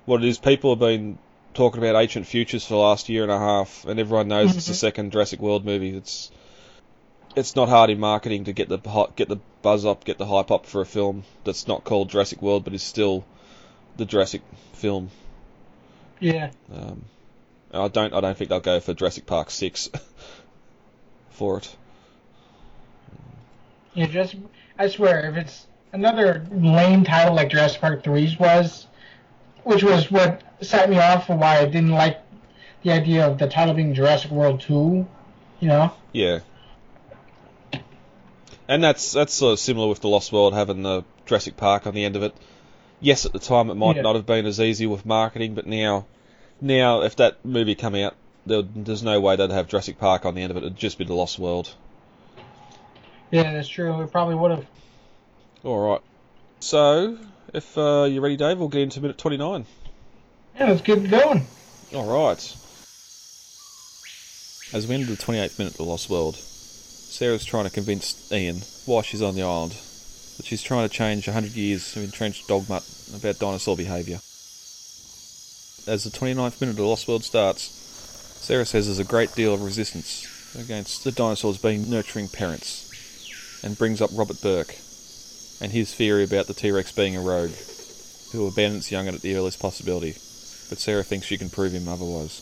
what 0.05 0.23
it 0.23 0.27
is. 0.27 0.37
People 0.37 0.71
have 0.71 0.79
been 0.79 1.17
talking 1.53 1.81
about 1.83 1.99
Ancient 2.01 2.27
Futures 2.27 2.65
for 2.65 2.73
the 2.73 2.79
last 2.79 3.09
year 3.09 3.23
and 3.23 3.31
a 3.31 3.39
half, 3.39 3.85
and 3.85 3.99
everyone 3.99 4.27
knows 4.27 4.55
it's 4.55 4.67
the 4.67 4.73
Mhm. 4.73 4.77
second 4.77 5.11
Jurassic 5.11 5.39
World 5.39 5.65
movie. 5.65 5.95
It's 5.95 6.31
it's 7.35 7.55
not 7.55 7.67
hard 7.69 7.89
in 7.89 7.99
marketing 7.99 8.45
to 8.45 8.53
get 8.53 8.69
the 8.69 8.77
get 9.15 9.27
the 9.27 9.37
buzz 9.61 9.85
up, 9.85 10.03
get 10.05 10.17
the 10.17 10.25
hype 10.25 10.51
up 10.51 10.65
for 10.65 10.81
a 10.81 10.85
film 10.85 11.23
that's 11.43 11.67
not 11.67 11.83
called 11.83 12.09
Jurassic 12.09 12.41
World, 12.41 12.63
but 12.63 12.73
is 12.73 12.83
still 12.83 13.25
the 13.97 14.05
Jurassic 14.05 14.41
film. 14.73 15.09
Yeah. 16.19 16.51
Um, 16.73 17.03
I 17.73 17.87
don't 17.89 18.13
I 18.13 18.21
don't 18.21 18.37
think 18.37 18.49
they'll 18.49 18.59
go 18.61 18.79
for 18.79 18.93
Jurassic 18.93 19.25
Park 19.25 19.49
six 19.51 19.89
for 21.31 21.57
it. 21.57 21.75
Yeah, 23.93 24.07
just 24.07 24.35
I 24.77 24.87
swear, 24.87 25.29
if 25.29 25.37
it's 25.37 25.67
another 25.95 26.45
lame 26.51 27.03
title 27.03 27.33
like 27.35 27.49
Jurassic 27.49 27.81
Park 27.81 28.03
3's 28.03 28.37
was, 28.37 28.85
which 29.63 29.83
was 29.83 30.11
what 30.11 30.41
set 30.61 30.89
me 30.89 30.99
off 30.99 31.27
for 31.27 31.35
why 31.35 31.59
I 31.59 31.65
didn't 31.65 31.91
like 31.91 32.21
the 32.83 32.91
idea 32.91 33.25
of 33.27 33.39
the 33.39 33.47
title 33.47 33.73
being 33.73 33.93
Jurassic 33.93 34.29
World 34.29 34.61
2, 34.61 35.07
you 35.61 35.67
know? 35.67 35.91
Yeah. 36.11 36.39
And 38.67 38.83
that's 38.83 39.11
that's 39.13 39.33
sort 39.33 39.53
of 39.53 39.59
similar 39.59 39.87
with 39.87 40.01
the 40.01 40.07
Lost 40.07 40.31
World 40.31 40.53
having 40.53 40.81
the 40.83 41.03
Jurassic 41.25 41.55
Park 41.55 41.87
on 41.87 41.93
the 41.93 42.03
end 42.03 42.15
of 42.15 42.23
it. 42.23 42.35
Yes, 42.99 43.25
at 43.25 43.31
the 43.31 43.39
time 43.39 43.69
it 43.69 43.75
might 43.75 43.95
Yeah. 43.95 44.01
not 44.01 44.15
have 44.15 44.25
been 44.25 44.45
as 44.45 44.59
easy 44.59 44.87
with 44.87 45.05
marketing, 45.05 45.53
but 45.53 45.67
now, 45.67 46.05
now 46.59 47.01
if 47.03 47.15
that 47.17 47.45
movie 47.45 47.75
come 47.75 47.95
out, 47.95 48.15
there, 48.45 48.63
there's 48.63 49.03
no 49.03 49.19
way 49.21 49.35
they'd 49.35 49.51
have 49.51 49.67
Jurassic 49.67 49.99
Park 49.99 50.25
on 50.25 50.35
the 50.35 50.41
end 50.41 50.51
of 50.51 50.57
it. 50.57 50.63
It'd 50.63 50.77
just 50.77 50.97
be 50.97 51.05
the 51.05 51.13
Lost 51.13 51.37
World. 51.39 51.73
Yeah, 53.31 53.53
that's 53.53 53.67
true. 53.67 54.01
It 54.01 54.11
probably 54.11 54.35
would 54.35 54.51
have. 54.51 54.65
All 55.65 55.89
right. 55.89 56.01
So, 56.59 57.17
if 57.51 57.75
uh, 57.75 58.03
you're 58.03 58.21
ready, 58.21 58.37
Dave, 58.37 58.59
we'll 58.59 58.69
get 58.69 58.81
into 58.81 59.01
minute 59.01 59.17
29. 59.17 59.65
Yeah, 60.59 60.69
let's 60.69 60.81
get 60.81 61.09
going. 61.09 61.47
All 61.91 62.05
right. 62.05 62.37
As 64.71 64.85
we 64.87 64.93
enter 64.93 65.07
the 65.07 65.17
28th 65.17 65.57
minute 65.57 65.73
of 65.73 65.77
The 65.77 65.83
Lost 65.83 66.07
World, 66.07 66.35
Sarah's 66.35 67.45
trying 67.45 67.63
to 67.63 67.71
convince 67.71 68.31
Ian 68.31 68.57
why 68.85 69.01
she's 69.01 69.23
on 69.23 69.33
the 69.33 69.41
island 69.41 69.71
that 70.37 70.45
she's 70.45 70.61
trying 70.61 70.87
to 70.87 70.93
change 70.93 71.27
100 71.27 71.53
years 71.53 71.97
of 71.97 72.03
entrenched 72.03 72.47
dogma 72.47 72.83
about 73.15 73.39
dinosaur 73.39 73.75
behaviour. 73.75 74.17
As 75.91 76.03
the 76.03 76.11
29th 76.11 76.61
minute 76.61 76.73
of 76.73 76.77
The 76.77 76.83
Lost 76.83 77.07
World 77.07 77.23
starts, 77.23 77.63
Sarah 78.39 78.65
says 78.65 78.85
there's 78.85 78.99
a 78.99 79.03
great 79.03 79.33
deal 79.33 79.55
of 79.55 79.63
resistance 79.63 80.27
against 80.59 81.03
the 81.03 81.11
dinosaurs 81.11 81.57
being 81.57 81.89
nurturing 81.89 82.27
parents 82.27 83.63
and 83.63 83.77
brings 83.77 83.99
up 83.99 84.11
Robert 84.13 84.39
Burke 84.43 84.75
and 85.65 85.73
his 85.73 85.93
theory 85.93 86.23
about 86.23 86.45
the 86.45 86.53
T-Rex 86.53 86.91
being 86.91 87.17
a 87.17 87.21
rogue 87.21 87.51
who 88.31 88.47
abandons 88.47 88.91
young 88.91 89.07
at 89.07 89.21
the 89.21 89.35
earliest 89.35 89.59
possibility 89.59 90.15
but 90.69 90.79
Sarah 90.79 91.03
thinks 91.03 91.27
she 91.27 91.37
can 91.37 91.49
prove 91.49 91.73
him 91.73 91.87
otherwise. 91.87 92.41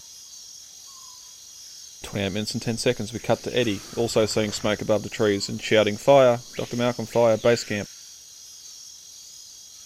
28 2.03 2.33
minutes 2.33 2.53
and 2.53 2.61
10 2.61 2.77
seconds, 2.77 3.13
we 3.13 3.19
cut 3.19 3.39
to 3.39 3.57
Eddie, 3.57 3.79
also 3.97 4.25
seeing 4.25 4.51
smoke 4.51 4.81
above 4.81 5.03
the 5.03 5.09
trees 5.09 5.49
and 5.49 5.61
shouting, 5.61 5.97
Fire! 5.97 6.39
Dr. 6.55 6.77
Malcolm, 6.77 7.05
fire! 7.05 7.37
Base 7.37 7.63
camp! 7.63 7.87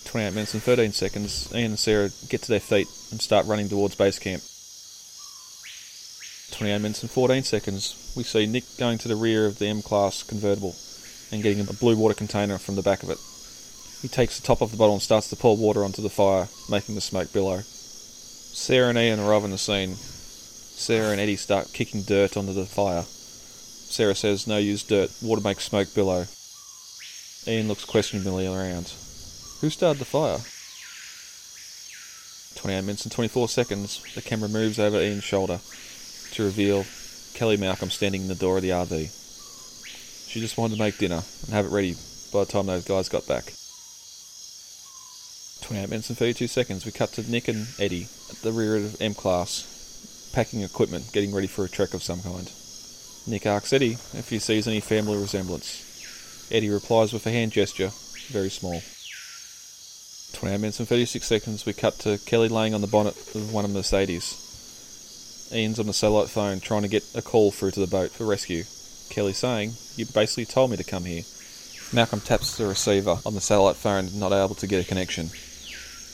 28 0.05 0.33
minutes 0.33 0.53
and 0.53 0.63
13 0.63 0.91
seconds, 0.93 1.53
Ian 1.53 1.71
and 1.71 1.79
Sarah 1.79 2.09
get 2.29 2.41
to 2.43 2.49
their 2.49 2.59
feet 2.59 2.87
and 3.11 3.21
start 3.21 3.45
running 3.45 3.69
towards 3.69 3.95
base 3.95 4.19
camp. 4.19 4.41
28 6.57 6.79
minutes 6.79 7.01
and 7.01 7.11
14 7.11 7.43
seconds, 7.43 8.13
we 8.15 8.23
see 8.23 8.45
Nick 8.45 8.63
going 8.77 8.97
to 8.99 9.07
the 9.07 9.15
rear 9.15 9.45
of 9.45 9.59
the 9.59 9.67
M 9.67 9.81
Class 9.81 10.23
convertible 10.23 10.75
and 11.31 11.43
getting 11.43 11.59
a 11.67 11.73
blue 11.73 11.95
water 11.95 12.13
container 12.13 12.57
from 12.57 12.75
the 12.75 12.81
back 12.81 13.03
of 13.03 13.09
it. 13.09 13.19
He 14.01 14.07
takes 14.07 14.39
the 14.39 14.45
top 14.45 14.61
off 14.61 14.71
the 14.71 14.77
bottle 14.77 14.93
and 14.93 15.01
starts 15.01 15.29
to 15.29 15.35
pour 15.35 15.57
water 15.57 15.83
onto 15.83 16.01
the 16.01 16.09
fire, 16.09 16.47
making 16.69 16.95
the 16.95 17.01
smoke 17.01 17.33
billow. 17.33 17.61
Sarah 17.63 18.89
and 18.89 18.97
Ian 18.97 19.19
arrive 19.19 19.43
on 19.43 19.51
the 19.51 19.57
scene. 19.57 19.95
Sarah 19.95 21.11
and 21.11 21.19
Eddie 21.19 21.35
start 21.35 21.73
kicking 21.73 22.03
dirt 22.03 22.37
onto 22.37 22.53
the 22.53 22.65
fire. 22.65 23.03
Sarah 23.03 24.15
says, 24.15 24.47
No 24.47 24.57
use 24.57 24.83
dirt, 24.83 25.11
water 25.21 25.41
makes 25.41 25.63
smoke 25.63 25.93
billow. 25.95 26.25
Ian 27.47 27.67
looks 27.67 27.85
questioningly 27.85 28.45
around. 28.45 28.93
Who 29.61 29.69
started 29.69 29.99
the 29.99 30.05
fire? 30.05 30.39
28 32.55 32.81
minutes 32.81 33.05
and 33.05 33.11
24 33.11 33.49
seconds, 33.49 34.01
the 34.13 34.21
camera 34.21 34.49
moves 34.49 34.79
over 34.79 34.99
Ian's 34.99 35.23
shoulder 35.23 35.59
to 36.31 36.43
reveal 36.43 36.85
Kelly 37.33 37.57
Malcolm 37.57 37.89
standing 37.89 38.23
in 38.23 38.27
the 38.27 38.35
door 38.35 38.57
of 38.57 38.63
the 38.63 38.69
RV. 38.69 39.26
She 40.27 40.39
just 40.41 40.57
wanted 40.57 40.75
to 40.75 40.81
make 40.81 40.97
dinner 40.97 41.23
and 41.45 41.53
have 41.53 41.65
it 41.65 41.71
ready 41.71 41.95
by 42.33 42.43
the 42.43 42.51
time 42.51 42.65
those 42.65 42.85
guys 42.85 43.09
got 43.09 43.25
back. 43.27 43.53
28 45.61 45.89
minutes 45.89 46.09
and 46.09 46.17
32 46.17 46.47
seconds, 46.47 46.85
we 46.85 46.91
cut 46.91 47.11
to 47.13 47.29
Nick 47.29 47.47
and 47.47 47.67
Eddie 47.79 48.07
at 48.29 48.37
the 48.37 48.51
rear 48.51 48.75
of 48.75 49.01
M 49.01 49.13
Class, 49.13 50.31
packing 50.33 50.61
equipment, 50.61 51.11
getting 51.11 51.33
ready 51.33 51.47
for 51.47 51.65
a 51.65 51.69
trek 51.69 51.93
of 51.93 52.03
some 52.03 52.21
kind. 52.21 52.51
Nick 53.25 53.45
asks 53.45 53.73
Eddie 53.73 53.97
if 54.13 54.29
he 54.29 54.39
sees 54.39 54.67
any 54.67 54.79
family 54.79 55.17
resemblance. 55.17 56.47
Eddie 56.51 56.69
replies 56.69 57.11
with 57.11 57.25
a 57.25 57.31
hand 57.31 57.51
gesture, 57.51 57.91
very 58.29 58.49
small. 58.49 58.81
28 60.33 60.57
minutes 60.59 60.79
and 60.79 60.87
36 60.87 61.25
seconds, 61.25 61.65
we 61.65 61.73
cut 61.73 61.99
to 61.99 62.19
Kelly 62.25 62.47
laying 62.47 62.73
on 62.73 62.81
the 62.81 62.87
bonnet 62.87 63.17
of 63.33 63.51
one 63.51 63.65
of 63.65 63.71
the 63.71 63.79
Mercedes. 63.79 64.43
Ian's 65.53 65.79
on 65.79 65.87
the 65.87 65.93
satellite 65.93 66.29
phone 66.29 66.59
trying 66.59 66.83
to 66.83 66.87
get 66.87 67.03
a 67.15 67.21
call 67.21 67.51
through 67.51 67.71
to 67.71 67.79
the 67.79 67.87
boat 67.87 68.11
for 68.11 68.25
rescue. 68.25 68.63
Kelly 69.09 69.33
saying, 69.33 69.73
You 69.95 70.05
basically 70.05 70.45
told 70.45 70.71
me 70.71 70.77
to 70.77 70.83
come 70.83 71.05
here. 71.05 71.23
Malcolm 71.93 72.19
taps 72.19 72.57
the 72.57 72.67
receiver 72.67 73.17
on 73.25 73.33
the 73.33 73.41
satellite 73.41 73.77
phone, 73.77 74.09
not 74.19 74.31
able 74.31 74.55
to 74.55 74.67
get 74.67 74.83
a 74.83 74.87
connection. 74.87 75.29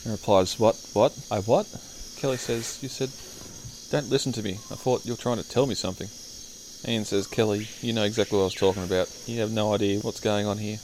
And 0.04 0.12
replies, 0.12 0.58
What? 0.58 0.76
What? 0.92 1.18
I 1.30 1.40
what? 1.40 1.66
Kelly 2.16 2.36
says, 2.36 2.78
You 2.82 2.88
said, 2.88 3.10
Don't 3.90 4.10
listen 4.10 4.32
to 4.32 4.42
me. 4.42 4.54
I 4.70 4.76
thought 4.76 5.04
you 5.04 5.12
were 5.12 5.18
trying 5.18 5.38
to 5.38 5.48
tell 5.48 5.66
me 5.66 5.74
something. 5.74 6.08
Ian 6.86 7.04
says, 7.04 7.26
Kelly, 7.26 7.68
you 7.80 7.92
know 7.92 8.04
exactly 8.04 8.36
what 8.36 8.42
I 8.42 8.46
was 8.46 8.54
talking 8.54 8.84
about. 8.84 9.10
You 9.26 9.40
have 9.40 9.50
no 9.50 9.74
idea 9.74 10.00
what's 10.00 10.20
going 10.20 10.46
on 10.46 10.58
here. 10.58 10.78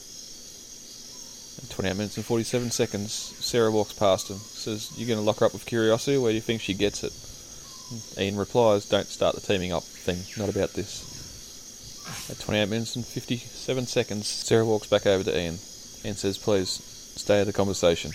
At 1.62 1.68
28 1.68 1.96
minutes 1.96 2.16
and 2.16 2.24
47 2.24 2.70
seconds, 2.70 3.12
Sarah 3.12 3.70
walks 3.70 3.92
past 3.92 4.30
him. 4.30 4.38
Says, 4.38 4.92
You're 4.96 5.08
going 5.08 5.18
to 5.18 5.24
lock 5.24 5.40
her 5.40 5.46
up 5.46 5.52
with 5.52 5.66
curiosity? 5.66 6.16
Where 6.16 6.32
do 6.32 6.36
you 6.36 6.40
think 6.40 6.62
she 6.62 6.74
gets 6.74 7.04
it? 7.04 7.12
Ian 8.18 8.36
replies, 8.36 8.88
Don't 8.88 9.06
start 9.06 9.34
the 9.34 9.40
teaming 9.42 9.72
up 9.72 9.82
thing. 9.82 10.22
Not 10.38 10.48
about 10.48 10.72
this. 10.72 11.19
At 12.28 12.40
28 12.40 12.68
minutes 12.68 12.96
and 12.96 13.04
57 13.04 13.86
seconds, 13.86 14.26
Sarah 14.26 14.64
walks 14.64 14.86
back 14.86 15.06
over 15.06 15.24
to 15.24 15.38
Ian 15.38 15.58
and 16.04 16.16
says, 16.16 16.38
Please, 16.38 16.68
stay 16.68 17.40
at 17.40 17.46
the 17.46 17.52
conversation. 17.52 18.12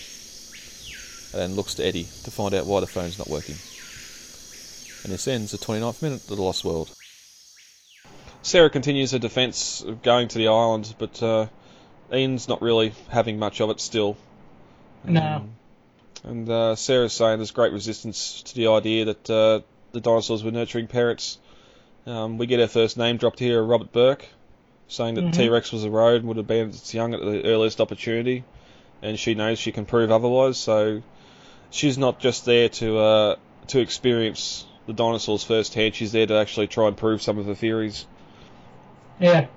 And 1.34 1.42
then 1.42 1.56
looks 1.56 1.76
to 1.76 1.86
Eddie 1.86 2.08
to 2.24 2.32
find 2.32 2.54
out 2.54 2.66
why 2.66 2.80
the 2.80 2.88
phone's 2.88 3.18
not 3.18 3.30
working. 3.30 3.56
And 5.04 5.14
this 5.14 5.28
ends 5.28 5.52
the 5.52 5.58
29th 5.58 6.02
minute 6.02 6.22
of 6.22 6.36
The 6.36 6.42
Lost 6.42 6.66
World. 6.66 6.92
Sarah 8.42 8.70
continues 8.70 9.12
her 9.12 9.20
defence 9.20 9.82
of 9.82 10.02
going 10.02 10.28
to 10.30 10.38
the 10.38 10.48
island, 10.48 10.96
but 10.98 11.22
uh, 11.22 11.48
Ian's 12.14 12.48
not 12.48 12.62
really 12.62 12.94
having 13.10 13.40
much 13.40 13.60
of 13.60 13.70
it 13.70 13.80
still. 13.80 14.18
No. 15.04 15.22
Um, 15.22 15.56
and 16.24 16.50
uh, 16.50 16.76
Sarah's 16.76 17.14
saying 17.14 17.40
there's 17.40 17.52
great 17.52 17.74
resistance 17.74 18.42
to 18.44 18.56
the 18.56 18.68
idea 18.68 19.06
that 19.06 19.30
uh, 19.30 19.62
the 19.92 20.02
dinosaurs 20.02 20.44
were 20.44 20.52
nurturing 20.52 20.88
parents. 20.88 21.38
Um, 22.08 22.38
we 22.38 22.46
get 22.46 22.60
our 22.60 22.68
first 22.68 22.98
name 22.98 23.18
dropped 23.18 23.40
here, 23.40 23.64
Robert 23.64 23.92
Burke, 23.92 24.28
saying 24.88 25.16
that 25.16 25.26
Mhm. 25.26 25.34
T-Rex 25.34 25.72
was 25.72 25.84
a 25.84 25.90
road 25.90 26.18
and 26.18 26.28
would 26.28 26.38
abandon 26.38 26.70
its 26.70 26.94
young 26.94 27.14
at 27.14 27.20
the 27.20 27.44
earliest 27.46 27.82
opportunity, 27.82 28.44
and 29.02 29.18
she 29.18 29.34
knows 29.34 29.58
she 29.58 29.72
can 29.72 29.86
prove 29.86 30.12
otherwise. 30.12 30.58
So 30.58 31.02
she's 31.72 31.98
not 31.98 32.20
just 32.20 32.46
there 32.46 32.70
to 32.70 33.00
uh, 33.00 33.36
to 33.68 33.80
experience 33.80 34.68
the 34.86 34.94
dinosaurs 34.94 35.44
firsthand. 35.44 35.96
She's 35.96 36.12
there 36.12 36.28
to 36.28 36.36
actually 36.36 36.68
try 36.68 36.88
and 36.88 36.96
prove 36.96 37.24
some 37.24 37.40
of 37.40 37.48
her 37.48 37.56
theories. 37.56 38.06
Yeah. 39.20 39.48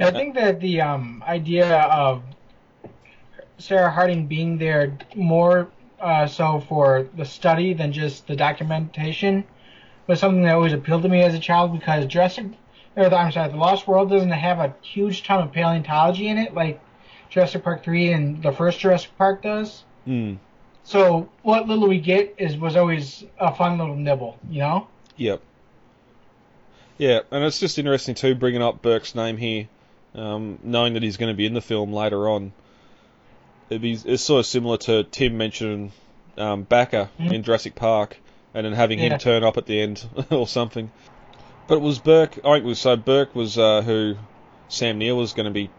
I 0.00 0.10
think 0.10 0.34
that 0.34 0.58
the 0.58 0.80
um, 0.80 1.22
idea 1.24 1.78
of 1.78 2.22
Sarah 3.58 3.90
Harding 3.90 4.26
being 4.26 4.58
there 4.58 4.98
more 5.14 5.68
uh, 6.00 6.26
so 6.26 6.58
for 6.58 7.06
the 7.16 7.24
study 7.24 7.74
than 7.74 7.92
just 7.92 8.26
the 8.26 8.34
documentation 8.34 9.44
was 10.06 10.20
something 10.20 10.42
that 10.42 10.54
always 10.54 10.72
appealed 10.72 11.02
to 11.02 11.08
me 11.08 11.22
as 11.22 11.34
a 11.34 11.38
child 11.38 11.72
because 11.72 12.06
Jurassic, 12.06 12.46
or 12.96 13.08
the, 13.08 13.16
I'm 13.16 13.32
sorry, 13.32 13.50
the 13.50 13.56
Lost 13.56 13.86
World 13.86 14.10
doesn't 14.10 14.30
have 14.30 14.58
a 14.58 14.74
huge 14.82 15.22
ton 15.22 15.42
of 15.42 15.52
paleontology 15.52 16.28
in 16.28 16.38
it 16.38 16.54
like 16.54 16.80
Jurassic 17.30 17.62
Park 17.64 17.82
three 17.84 18.12
and 18.12 18.42
the 18.42 18.52
first 18.52 18.80
Jurassic 18.80 19.16
Park 19.16 19.42
does. 19.42 19.84
Hmm. 20.04 20.34
So 20.84 21.28
what 21.42 21.68
little 21.68 21.88
we 21.88 22.00
get 22.00 22.34
is 22.38 22.56
was 22.56 22.76
always 22.76 23.24
a 23.38 23.54
fun 23.54 23.78
little 23.78 23.94
nibble, 23.96 24.38
you 24.50 24.58
know. 24.60 24.88
Yep. 25.16 25.40
Yeah, 26.98 27.20
and 27.30 27.44
it's 27.44 27.58
just 27.58 27.78
interesting 27.78 28.14
too, 28.14 28.34
bringing 28.34 28.62
up 28.62 28.82
Burke's 28.82 29.14
name 29.14 29.36
here, 29.36 29.68
um, 30.14 30.58
knowing 30.62 30.94
that 30.94 31.02
he's 31.02 31.16
going 31.16 31.32
to 31.32 31.36
be 31.36 31.46
in 31.46 31.54
the 31.54 31.60
film 31.60 31.92
later 31.92 32.28
on. 32.28 32.52
Be, 33.68 33.92
it's 33.92 34.22
sort 34.22 34.40
of 34.40 34.46
similar 34.46 34.76
to 34.78 35.04
Tim 35.04 35.38
mentioning 35.38 35.92
um, 36.36 36.66
Bakker 36.66 37.08
Mhm. 37.18 37.32
in 37.32 37.42
Jurassic 37.42 37.74
Park, 37.74 38.18
and 38.54 38.66
then 38.66 38.72
having 38.72 38.98
him 38.98 39.18
turn 39.18 39.44
up 39.44 39.56
at 39.56 39.66
the 39.66 39.80
end 39.80 40.06
or 40.30 40.46
something. 40.46 40.90
But 41.66 41.76
it 41.76 41.82
was 41.82 41.98
Burke. 41.98 42.38
I 42.44 42.54
think 42.54 42.64
it 42.64 42.68
was 42.68 42.80
so. 42.80 42.96
Burke 42.96 43.34
was 43.34 43.56
uh, 43.56 43.82
who 43.82 44.16
Sam 44.68 44.98
Neill 44.98 45.16
was 45.16 45.32
going 45.32 45.46
to 45.46 45.52
be. 45.52 45.70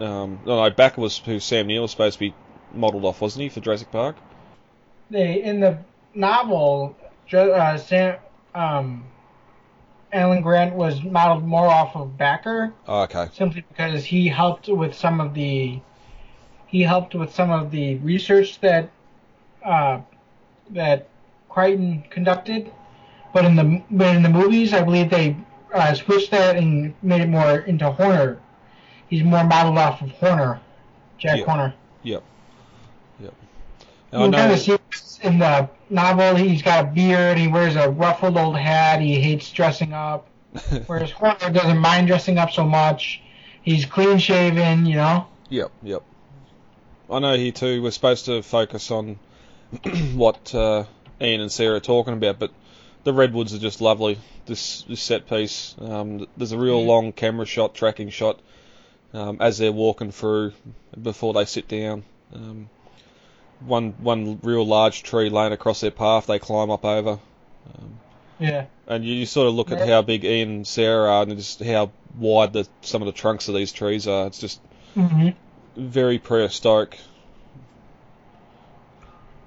Um, 0.00 0.40
no, 0.44 0.62
no, 0.62 0.70
Bakker 0.70 0.98
was 0.98 1.18
who 1.18 1.40
Sam 1.40 1.66
Neill 1.66 1.82
was 1.82 1.90
supposed 1.90 2.14
to 2.14 2.20
be 2.20 2.34
modelled 2.72 3.04
off, 3.04 3.20
wasn't 3.20 3.44
he, 3.44 3.48
for 3.48 3.60
Jurassic 3.60 3.90
Park? 3.90 4.16
They 5.10 5.42
in 5.42 5.60
the 5.60 5.78
novel, 6.14 6.96
uh, 7.32 7.78
Sam, 7.78 8.16
um, 8.54 9.04
Alan 10.12 10.42
Grant 10.42 10.74
was 10.74 11.02
modeled 11.02 11.44
more 11.44 11.66
off 11.66 11.96
of 11.96 12.16
Bakker. 12.18 12.72
Oh, 12.86 13.02
okay. 13.02 13.28
simply 13.32 13.64
because 13.68 14.04
he 14.04 14.28
helped 14.28 14.68
with 14.68 14.94
some 14.94 15.20
of 15.20 15.34
the 15.34 15.80
he 16.66 16.82
helped 16.82 17.14
with 17.14 17.34
some 17.34 17.50
of 17.50 17.70
the 17.70 17.96
research 17.96 18.60
that 18.60 18.90
uh, 19.64 20.00
that 20.70 21.08
Crichton 21.58 22.04
conducted. 22.08 22.70
But 23.34 23.44
in 23.44 23.56
the 23.56 23.82
but 23.90 24.14
in 24.14 24.22
the 24.22 24.28
movies, 24.28 24.72
I 24.72 24.82
believe 24.82 25.10
they 25.10 25.36
uh, 25.74 25.92
switched 25.94 26.30
that 26.30 26.56
and 26.56 26.94
made 27.02 27.20
it 27.20 27.28
more 27.28 27.58
into 27.58 27.90
Horner. 27.90 28.38
He's 29.10 29.24
more 29.24 29.42
modeled 29.42 29.76
off 29.76 30.00
of 30.00 30.10
Horner, 30.12 30.60
Jack 31.18 31.38
Yeah. 31.38 31.44
Horner. 31.44 31.74
Yep. 32.04 32.22
Yep. 33.20 33.34
You 34.12 34.30
kind 34.30 34.52
of 34.52 34.58
see 34.60 34.76
in 35.22 35.40
the 35.40 35.68
novel 35.90 36.36
he's 36.36 36.62
got 36.62 36.84
a 36.84 36.86
beard, 36.86 37.36
he 37.38 37.48
wears 37.48 37.74
a 37.74 37.90
ruffled 37.90 38.36
old 38.36 38.56
hat, 38.56 39.00
he 39.00 39.20
hates 39.20 39.50
dressing 39.50 39.92
up. 39.92 40.28
Whereas 40.86 41.10
Horner 41.10 41.50
doesn't 41.50 41.78
mind 41.78 42.06
dressing 42.06 42.38
up 42.38 42.52
so 42.52 42.64
much. 42.64 43.20
He's 43.62 43.84
clean 43.84 44.18
shaven, 44.18 44.86
you 44.86 44.94
know. 44.94 45.26
Yep, 45.48 45.72
yep. 45.82 46.02
I 47.10 47.18
know 47.18 47.36
here 47.36 47.52
too. 47.52 47.82
We're 47.82 47.90
supposed 47.90 48.26
to 48.26 48.42
focus 48.42 48.92
on 48.92 49.18
what 50.14 50.54
uh, 50.54 50.84
Ian 51.20 51.40
and 51.40 51.52
Sarah 51.52 51.76
are 51.76 51.80
talking 51.80 52.14
about, 52.14 52.38
but 52.38 52.50
the 53.04 53.12
redwoods 53.12 53.54
are 53.54 53.58
just 53.58 53.80
lovely. 53.80 54.18
This 54.46 54.82
this 54.82 55.02
set 55.02 55.28
piece. 55.28 55.74
Um, 55.80 56.26
there's 56.36 56.52
a 56.52 56.58
real 56.58 56.82
Mhm. 56.82 56.86
long 56.86 57.12
camera 57.12 57.46
shot, 57.46 57.74
tracking 57.74 58.10
shot, 58.10 58.38
um, 59.12 59.38
as 59.40 59.58
they're 59.58 59.72
walking 59.72 60.10
through 60.10 60.52
before 61.00 61.34
they 61.34 61.44
sit 61.44 61.68
down. 61.68 62.04
Um, 62.34 62.68
one 63.60 63.92
one 64.00 64.38
real 64.42 64.64
large 64.64 65.02
tree 65.02 65.28
laying 65.28 65.52
across 65.52 65.80
their 65.80 65.90
path. 65.90 66.26
They 66.26 66.38
climb 66.38 66.70
up 66.70 66.84
over. 66.84 67.18
Um, 67.66 67.98
Yeah. 68.38 68.66
and 68.86 69.04
you, 69.04 69.14
you 69.14 69.26
sort 69.26 69.48
of 69.48 69.54
look 69.54 69.72
at 69.72 69.78
Yeah. 69.78 69.86
how 69.86 70.02
big 70.02 70.24
Ian 70.24 70.48
and 70.50 70.66
Sarah 70.66 71.10
are, 71.10 71.22
and 71.24 71.36
just 71.36 71.62
how 71.62 71.90
wide 72.18 72.52
the 72.52 72.66
some 72.82 73.02
of 73.02 73.06
the 73.06 73.12
trunks 73.12 73.48
of 73.48 73.54
these 73.54 73.72
trees 73.72 74.06
are. 74.06 74.26
It's 74.28 74.38
just 74.38 74.60
hmm 74.94 75.30
very 75.76 76.18
prehistoric. 76.18 76.98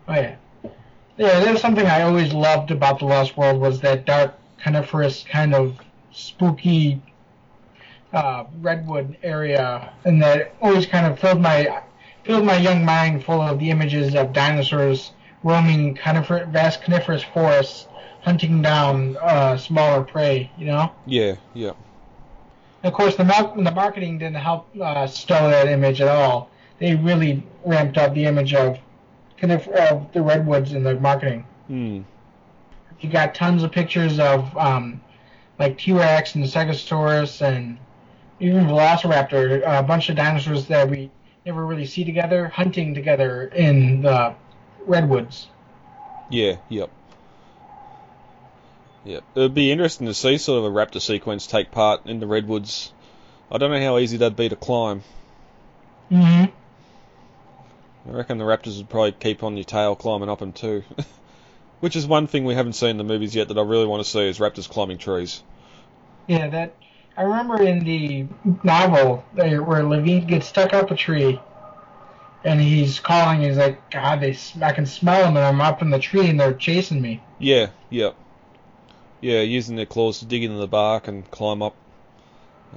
Oh 0.07 0.13
yeah. 0.13 0.35
Yeah, 1.21 1.39
that's 1.41 1.61
something 1.61 1.85
I 1.85 2.01
always 2.01 2.33
loved 2.33 2.71
about 2.71 2.97
the 2.97 3.05
Lost 3.05 3.37
World 3.37 3.61
was 3.61 3.79
that 3.81 4.05
dark 4.05 4.33
coniferous 4.57 5.23
kind 5.23 5.53
of 5.53 5.79
spooky 6.11 6.99
uh, 8.11 8.45
redwood 8.59 9.15
area, 9.21 9.93
and 10.03 10.19
that 10.23 10.55
always 10.63 10.87
kind 10.87 11.05
of 11.05 11.19
filled 11.19 11.39
my 11.39 11.83
filled 12.23 12.43
my 12.43 12.57
young 12.57 12.83
mind 12.83 13.23
full 13.23 13.39
of 13.39 13.59
the 13.59 13.69
images 13.69 14.15
of 14.15 14.33
dinosaurs 14.33 15.11
roaming 15.43 15.93
conifer- 15.93 16.45
vast 16.45 16.81
coniferous 16.81 17.23
forests, 17.23 17.85
hunting 18.23 18.63
down 18.63 19.15
uh, 19.17 19.55
smaller 19.57 20.01
prey. 20.03 20.49
You 20.57 20.65
know. 20.65 20.91
Yeah, 21.05 21.35
yeah, 21.53 21.73
Of 22.81 22.93
course, 22.93 23.15
the 23.15 23.25
mar- 23.25 23.53
the 23.55 23.71
marketing 23.71 24.17
didn't 24.17 24.41
help 24.41 24.75
uh, 24.81 25.05
stow 25.05 25.51
that 25.51 25.67
image 25.67 26.01
at 26.01 26.07
all. 26.07 26.49
They 26.79 26.95
really 26.95 27.43
ramped 27.63 27.99
up 27.99 28.15
the 28.15 28.25
image 28.25 28.55
of 28.55 28.79
conif- 29.41 29.67
of 29.67 30.11
the 30.13 30.21
redwoods 30.21 30.73
in 30.73 30.83
the 30.83 30.95
marketing. 30.99 31.45
hmm, 31.67 32.01
You 32.99 33.09
got 33.09 33.33
tons 33.35 33.63
of 33.63 33.71
pictures 33.71 34.19
of 34.19 34.55
um, 34.57 35.01
like 35.57 35.77
T 35.77 35.91
Rex 35.93 36.35
and 36.35 36.43
the 36.43 36.47
Stegosaurus 36.47 37.41
and 37.41 37.77
even 38.39 38.65
Velociraptor, 38.65 39.61
a 39.65 39.83
bunch 39.83 40.09
of 40.09 40.15
dinosaurs 40.15 40.65
that 40.67 40.89
we 40.89 41.11
never 41.45 41.65
really 41.65 41.85
see 41.85 42.03
together, 42.03 42.47
hunting 42.47 42.93
together 42.93 43.45
in 43.47 44.01
the 44.01 44.33
redwoods. 44.85 45.47
yeah, 46.29 46.55
yep, 46.69 46.89
yep. 49.03 49.23
It'd 49.35 49.53
be 49.53 49.71
interesting 49.71 50.07
to 50.07 50.13
see 50.13 50.37
sort 50.37 50.59
of 50.59 50.65
a 50.65 50.75
raptor 50.75 51.01
sequence 51.01 51.47
take 51.47 51.71
part 51.71 52.05
in 52.05 52.19
the 52.19 52.27
redwoods. 52.27 52.93
I 53.51 53.57
don't 53.57 53.71
know 53.71 53.81
how 53.81 53.97
easy 53.97 54.17
that'd 54.17 54.35
be 54.37 54.49
to 54.49 54.55
climb. 54.55 55.03
Mm-hmm. 56.11 56.51
I 58.07 58.11
reckon 58.11 58.37
the 58.37 58.43
raptors 58.43 58.77
would 58.77 58.89
probably 58.89 59.11
keep 59.11 59.43
on 59.43 59.57
your 59.57 59.63
tail 59.63 59.95
climbing 59.95 60.29
up 60.29 60.39
them 60.39 60.53
too. 60.53 60.83
Which 61.79 61.95
is 61.95 62.05
one 62.05 62.27
thing 62.27 62.45
we 62.45 62.53
haven't 62.53 62.73
seen 62.73 62.91
in 62.91 62.97
the 62.97 63.03
movies 63.03 63.35
yet 63.35 63.47
that 63.47 63.57
I 63.57 63.61
really 63.61 63.87
want 63.87 64.03
to 64.03 64.09
see 64.09 64.27
is 64.27 64.39
raptors 64.39 64.69
climbing 64.69 64.97
trees. 64.99 65.41
Yeah, 66.27 66.47
that 66.49 66.75
I 67.17 67.23
remember 67.23 67.61
in 67.61 67.83
the 67.83 68.25
novel 68.63 69.23
where 69.33 69.83
Levine 69.83 70.27
gets 70.27 70.47
stuck 70.47 70.73
up 70.73 70.91
a 70.91 70.95
tree, 70.95 71.39
and 72.43 72.61
he's 72.61 72.99
calling. 72.99 73.41
He's 73.41 73.57
like, 73.57 73.89
"God, 73.91 74.21
they, 74.21 74.37
I 74.61 74.71
can 74.71 74.85
smell 74.85 75.23
them, 75.23 75.37
and 75.37 75.45
I'm 75.45 75.59
up 75.61 75.81
in 75.81 75.89
the 75.89 75.99
tree, 75.99 76.27
and 76.27 76.39
they're 76.39 76.53
chasing 76.53 77.01
me." 77.01 77.19
Yeah, 77.39 77.69
yeah, 77.89 78.11
Yeah, 79.19 79.41
using 79.41 79.75
their 79.75 79.85
claws 79.85 80.19
to 80.19 80.25
dig 80.25 80.43
into 80.43 80.57
the 80.57 80.67
bark 80.67 81.07
and 81.07 81.29
climb 81.31 81.61
up. 81.61 81.75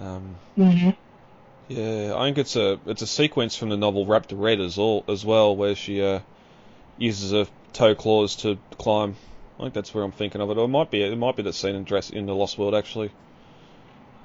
Um, 0.00 0.36
Mm-hmm. 0.58 0.90
Yeah, 1.68 2.14
I 2.16 2.26
think 2.26 2.38
it's 2.38 2.56
a 2.56 2.78
it's 2.86 3.02
a 3.02 3.06
sequence 3.06 3.56
from 3.56 3.70
the 3.70 3.76
novel 3.76 4.06
Raptor 4.06 4.38
Red 4.40 4.60
as 4.60 4.76
all 4.78 5.04
as 5.08 5.24
well, 5.24 5.56
where 5.56 5.74
she 5.74 6.02
uh, 6.02 6.20
uses 6.98 7.32
her 7.32 7.46
toe 7.72 7.94
claws 7.94 8.36
to 8.36 8.58
climb. 8.78 9.16
I 9.58 9.62
think 9.62 9.74
that's 9.74 9.94
where 9.94 10.04
I'm 10.04 10.12
thinking 10.12 10.40
of 10.40 10.50
it. 10.50 10.58
Or 10.58 10.64
it 10.64 10.68
might 10.68 10.90
be 10.90 11.02
it 11.02 11.16
might 11.16 11.36
be 11.36 11.42
that 11.42 11.54
scene 11.54 11.74
in 11.74 11.84
Dress 11.84 12.10
in 12.10 12.26
the 12.26 12.34
Lost 12.34 12.58
World 12.58 12.74
actually, 12.74 13.10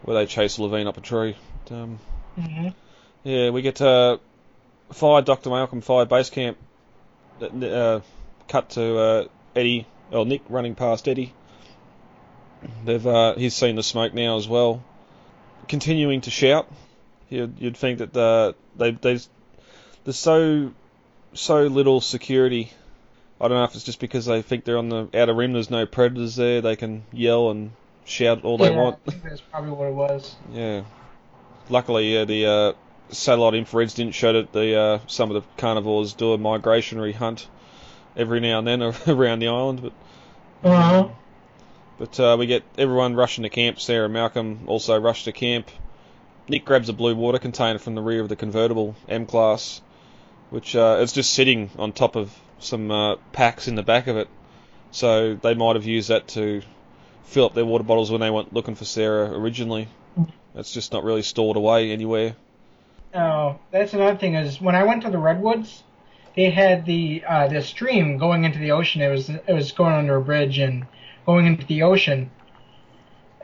where 0.03 0.17
they 0.17 0.25
chase 0.25 0.59
Levine 0.59 0.87
up 0.87 0.97
a 0.97 1.01
tree. 1.01 1.35
Um, 1.71 1.99
Mm-hmm. 2.37 2.69
yeah, 3.25 3.49
we 3.49 3.61
get 3.61 3.81
uh, 3.81 4.17
Fire 4.93 5.21
Doctor 5.21 5.49
Malcolm 5.49 5.81
Fire 5.81 6.05
Base 6.05 6.29
Camp. 6.29 6.57
Uh, 7.41 7.99
cut 8.47 8.69
to 8.71 8.97
uh, 8.97 9.25
Eddie 9.55 9.87
or 10.11 10.25
Nick 10.25 10.41
running 10.49 10.75
past 10.75 11.07
Eddie. 11.07 11.33
They've 12.85 13.05
uh, 13.05 13.35
he's 13.35 13.55
seen 13.55 13.75
the 13.75 13.83
smoke 13.83 14.13
now 14.13 14.37
as 14.37 14.47
well, 14.47 14.83
continuing 15.67 16.21
to 16.21 16.29
shout. 16.31 16.69
You'd, 17.29 17.55
you'd 17.59 17.77
think 17.77 17.99
that 17.99 18.13
the, 18.13 18.55
they 18.75 18.91
they 18.91 19.19
there's 20.03 20.17
so 20.17 20.71
so 21.33 21.67
little 21.67 22.01
security. 22.01 22.71
I 23.39 23.47
don't 23.47 23.57
know 23.57 23.63
if 23.63 23.75
it's 23.75 23.83
just 23.83 23.99
because 23.99 24.25
they 24.25 24.41
think 24.41 24.65
they're 24.65 24.77
on 24.77 24.89
the 24.89 25.07
outer 25.13 25.33
rim. 25.33 25.53
There's 25.53 25.69
no 25.69 25.85
predators 25.85 26.35
there. 26.35 26.61
They 26.61 26.75
can 26.75 27.03
yell 27.13 27.51
and 27.51 27.71
shout 28.05 28.43
all 28.43 28.57
they 28.57 28.71
yeah, 28.71 28.77
want. 28.81 28.99
I 29.07 29.11
think 29.11 29.23
that's 29.23 29.41
probably 29.41 29.71
what 29.71 29.87
it 29.87 29.93
was. 29.93 30.35
Yeah. 30.51 30.83
Luckily, 31.69 32.13
yeah, 32.13 32.25
the 32.25 32.45
uh, 32.45 32.73
satellite 33.09 33.53
infrareds 33.53 33.95
didn't 33.95 34.15
show 34.15 34.33
that 34.33 34.51
the 34.51 34.75
uh, 34.75 34.99
some 35.07 35.29
of 35.31 35.41
the 35.41 35.49
carnivores 35.57 36.13
do 36.13 36.33
a 36.33 36.37
migrationary 36.37 37.13
hunt 37.13 37.47
every 38.17 38.39
now 38.39 38.59
and 38.59 38.67
then 38.67 38.81
around 39.07 39.39
the 39.39 39.47
island. 39.47 39.81
But 39.83 39.93
Uh-huh. 40.63 41.09
but 41.97 42.19
uh, 42.19 42.35
we 42.39 42.47
get 42.47 42.63
everyone 42.77 43.15
rushing 43.15 43.43
to 43.43 43.49
camp. 43.49 43.79
Sarah 43.79 44.05
and 44.05 44.13
Malcolm 44.13 44.61
also 44.67 44.99
rush 44.99 45.25
to 45.25 45.31
camp. 45.31 45.69
Nick 46.49 46.65
grabs 46.65 46.89
a 46.89 46.93
blue 46.93 47.15
water 47.15 47.37
container 47.37 47.77
from 47.77 47.95
the 47.95 48.01
rear 48.01 48.21
of 48.21 48.29
the 48.29 48.35
convertible 48.35 48.95
M 49.07 49.25
class, 49.25 49.81
which 50.49 50.75
uh, 50.75 50.97
is 51.01 51.13
just 51.13 51.33
sitting 51.33 51.69
on 51.77 51.91
top 51.91 52.15
of 52.15 52.35
some 52.57 52.89
uh, 52.89 53.15
packs 53.31 53.67
in 53.67 53.75
the 53.75 53.83
back 53.83 54.07
of 54.07 54.17
it. 54.17 54.27
So 54.91 55.35
they 55.35 55.53
might 55.53 55.75
have 55.75 55.85
used 55.85 56.09
that 56.09 56.27
to 56.29 56.63
fill 57.23 57.45
up 57.45 57.53
their 57.53 57.65
water 57.65 57.83
bottles 57.83 58.09
when 58.09 58.21
they 58.21 58.31
went 58.31 58.53
looking 58.53 58.73
for 58.73 58.85
Sarah 58.85 59.31
originally. 59.31 59.87
It's 60.55 60.73
just 60.73 60.91
not 60.91 61.03
really 61.03 61.21
stored 61.21 61.57
away 61.57 61.91
anywhere. 61.91 62.35
Oh, 63.13 63.59
that's 63.71 63.93
another 63.93 64.17
thing 64.17 64.33
is 64.35 64.59
when 64.59 64.75
I 64.75 64.83
went 64.83 65.03
to 65.03 65.11
the 65.11 65.19
redwoods, 65.19 65.83
they 66.35 66.49
had 66.49 66.85
the 66.85 67.23
uh, 67.27 67.47
the 67.47 67.61
stream 67.61 68.17
going 68.17 68.43
into 68.43 68.59
the 68.59 68.71
ocean. 68.71 69.01
It 69.01 69.09
was 69.09 69.29
it 69.29 69.53
was 69.53 69.71
going 69.71 69.93
under 69.93 70.15
a 70.15 70.21
bridge 70.21 70.57
and 70.57 70.87
going 71.25 71.45
into 71.45 71.65
the 71.65 71.83
ocean, 71.83 72.31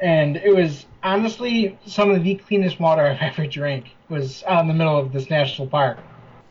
and 0.01 0.37
it 0.37 0.55
was 0.55 0.85
honestly 1.03 1.77
some 1.85 2.11
of 2.11 2.23
the 2.23 2.35
cleanest 2.35 2.79
water 2.79 3.03
I've 3.03 3.21
ever 3.21 3.47
drank. 3.47 3.91
Was 4.09 4.43
out 4.43 4.61
in 4.61 4.67
the 4.67 4.73
middle 4.73 4.97
of 4.97 5.11
this 5.11 5.29
national 5.31 5.67
park. 5.67 5.97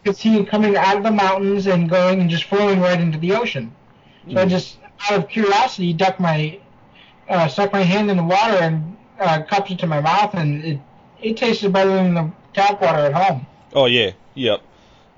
You 0.05 0.11
could 0.11 0.17
see 0.17 0.37
it 0.39 0.49
coming 0.49 0.77
out 0.77 0.97
of 0.97 1.05
the 1.05 1.13
mountains 1.13 1.69
and 1.69 1.89
going 1.89 2.21
and 2.21 2.29
just 2.29 2.45
flowing 2.45 2.81
right 2.81 3.01
into 3.01 3.17
the 3.17 3.33
ocean. 3.33 3.73
So 4.29 4.39
I 4.39 4.47
just 4.47 4.79
out 5.09 5.19
of 5.19 5.29
curiosity 5.29 5.93
ducked 5.93 6.19
my 6.19 6.59
uh, 7.29 7.49
stuck 7.49 7.73
my 7.73 7.83
hand 7.83 8.11
in 8.11 8.17
the 8.17 8.25
water 8.25 8.55
and 8.55 8.97
uh, 9.21 9.43
cupped 9.43 9.71
it 9.71 9.79
to 9.81 9.87
my 9.87 10.01
mouth, 10.01 10.35
and 10.35 10.65
it 10.65 10.81
it 11.23 11.37
tasted 11.37 11.73
better 11.73 11.91
than 11.91 12.15
the 12.15 12.31
tap 12.53 12.81
water 12.81 12.99
at 12.99 13.13
home. 13.13 13.47
Oh 13.73 13.87
yeah, 13.87 14.13
yep, 14.35 14.63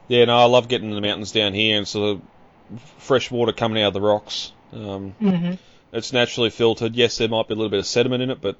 yeah. 0.08 0.24
No, 0.24 0.36
I 0.36 0.44
love 0.44 0.68
getting 0.68 0.88
in 0.90 0.94
the 0.94 1.00
mountains 1.00 1.32
down 1.32 1.54
here 1.54 1.78
and 1.78 1.86
sort 1.86 2.16
of 2.16 2.80
fresh 2.98 3.30
water 3.30 3.52
coming 3.52 3.82
out 3.82 3.88
of 3.88 3.94
the 3.94 4.00
rocks. 4.00 4.52
Um, 4.72 5.12
hmm 5.12 5.54
it's 5.96 6.12
naturally 6.12 6.50
filtered. 6.50 6.94
Yes, 6.94 7.18
there 7.18 7.28
might 7.28 7.48
be 7.48 7.54
a 7.54 7.56
little 7.56 7.70
bit 7.70 7.80
of 7.80 7.86
sediment 7.86 8.22
in 8.22 8.30
it, 8.30 8.40
but 8.40 8.56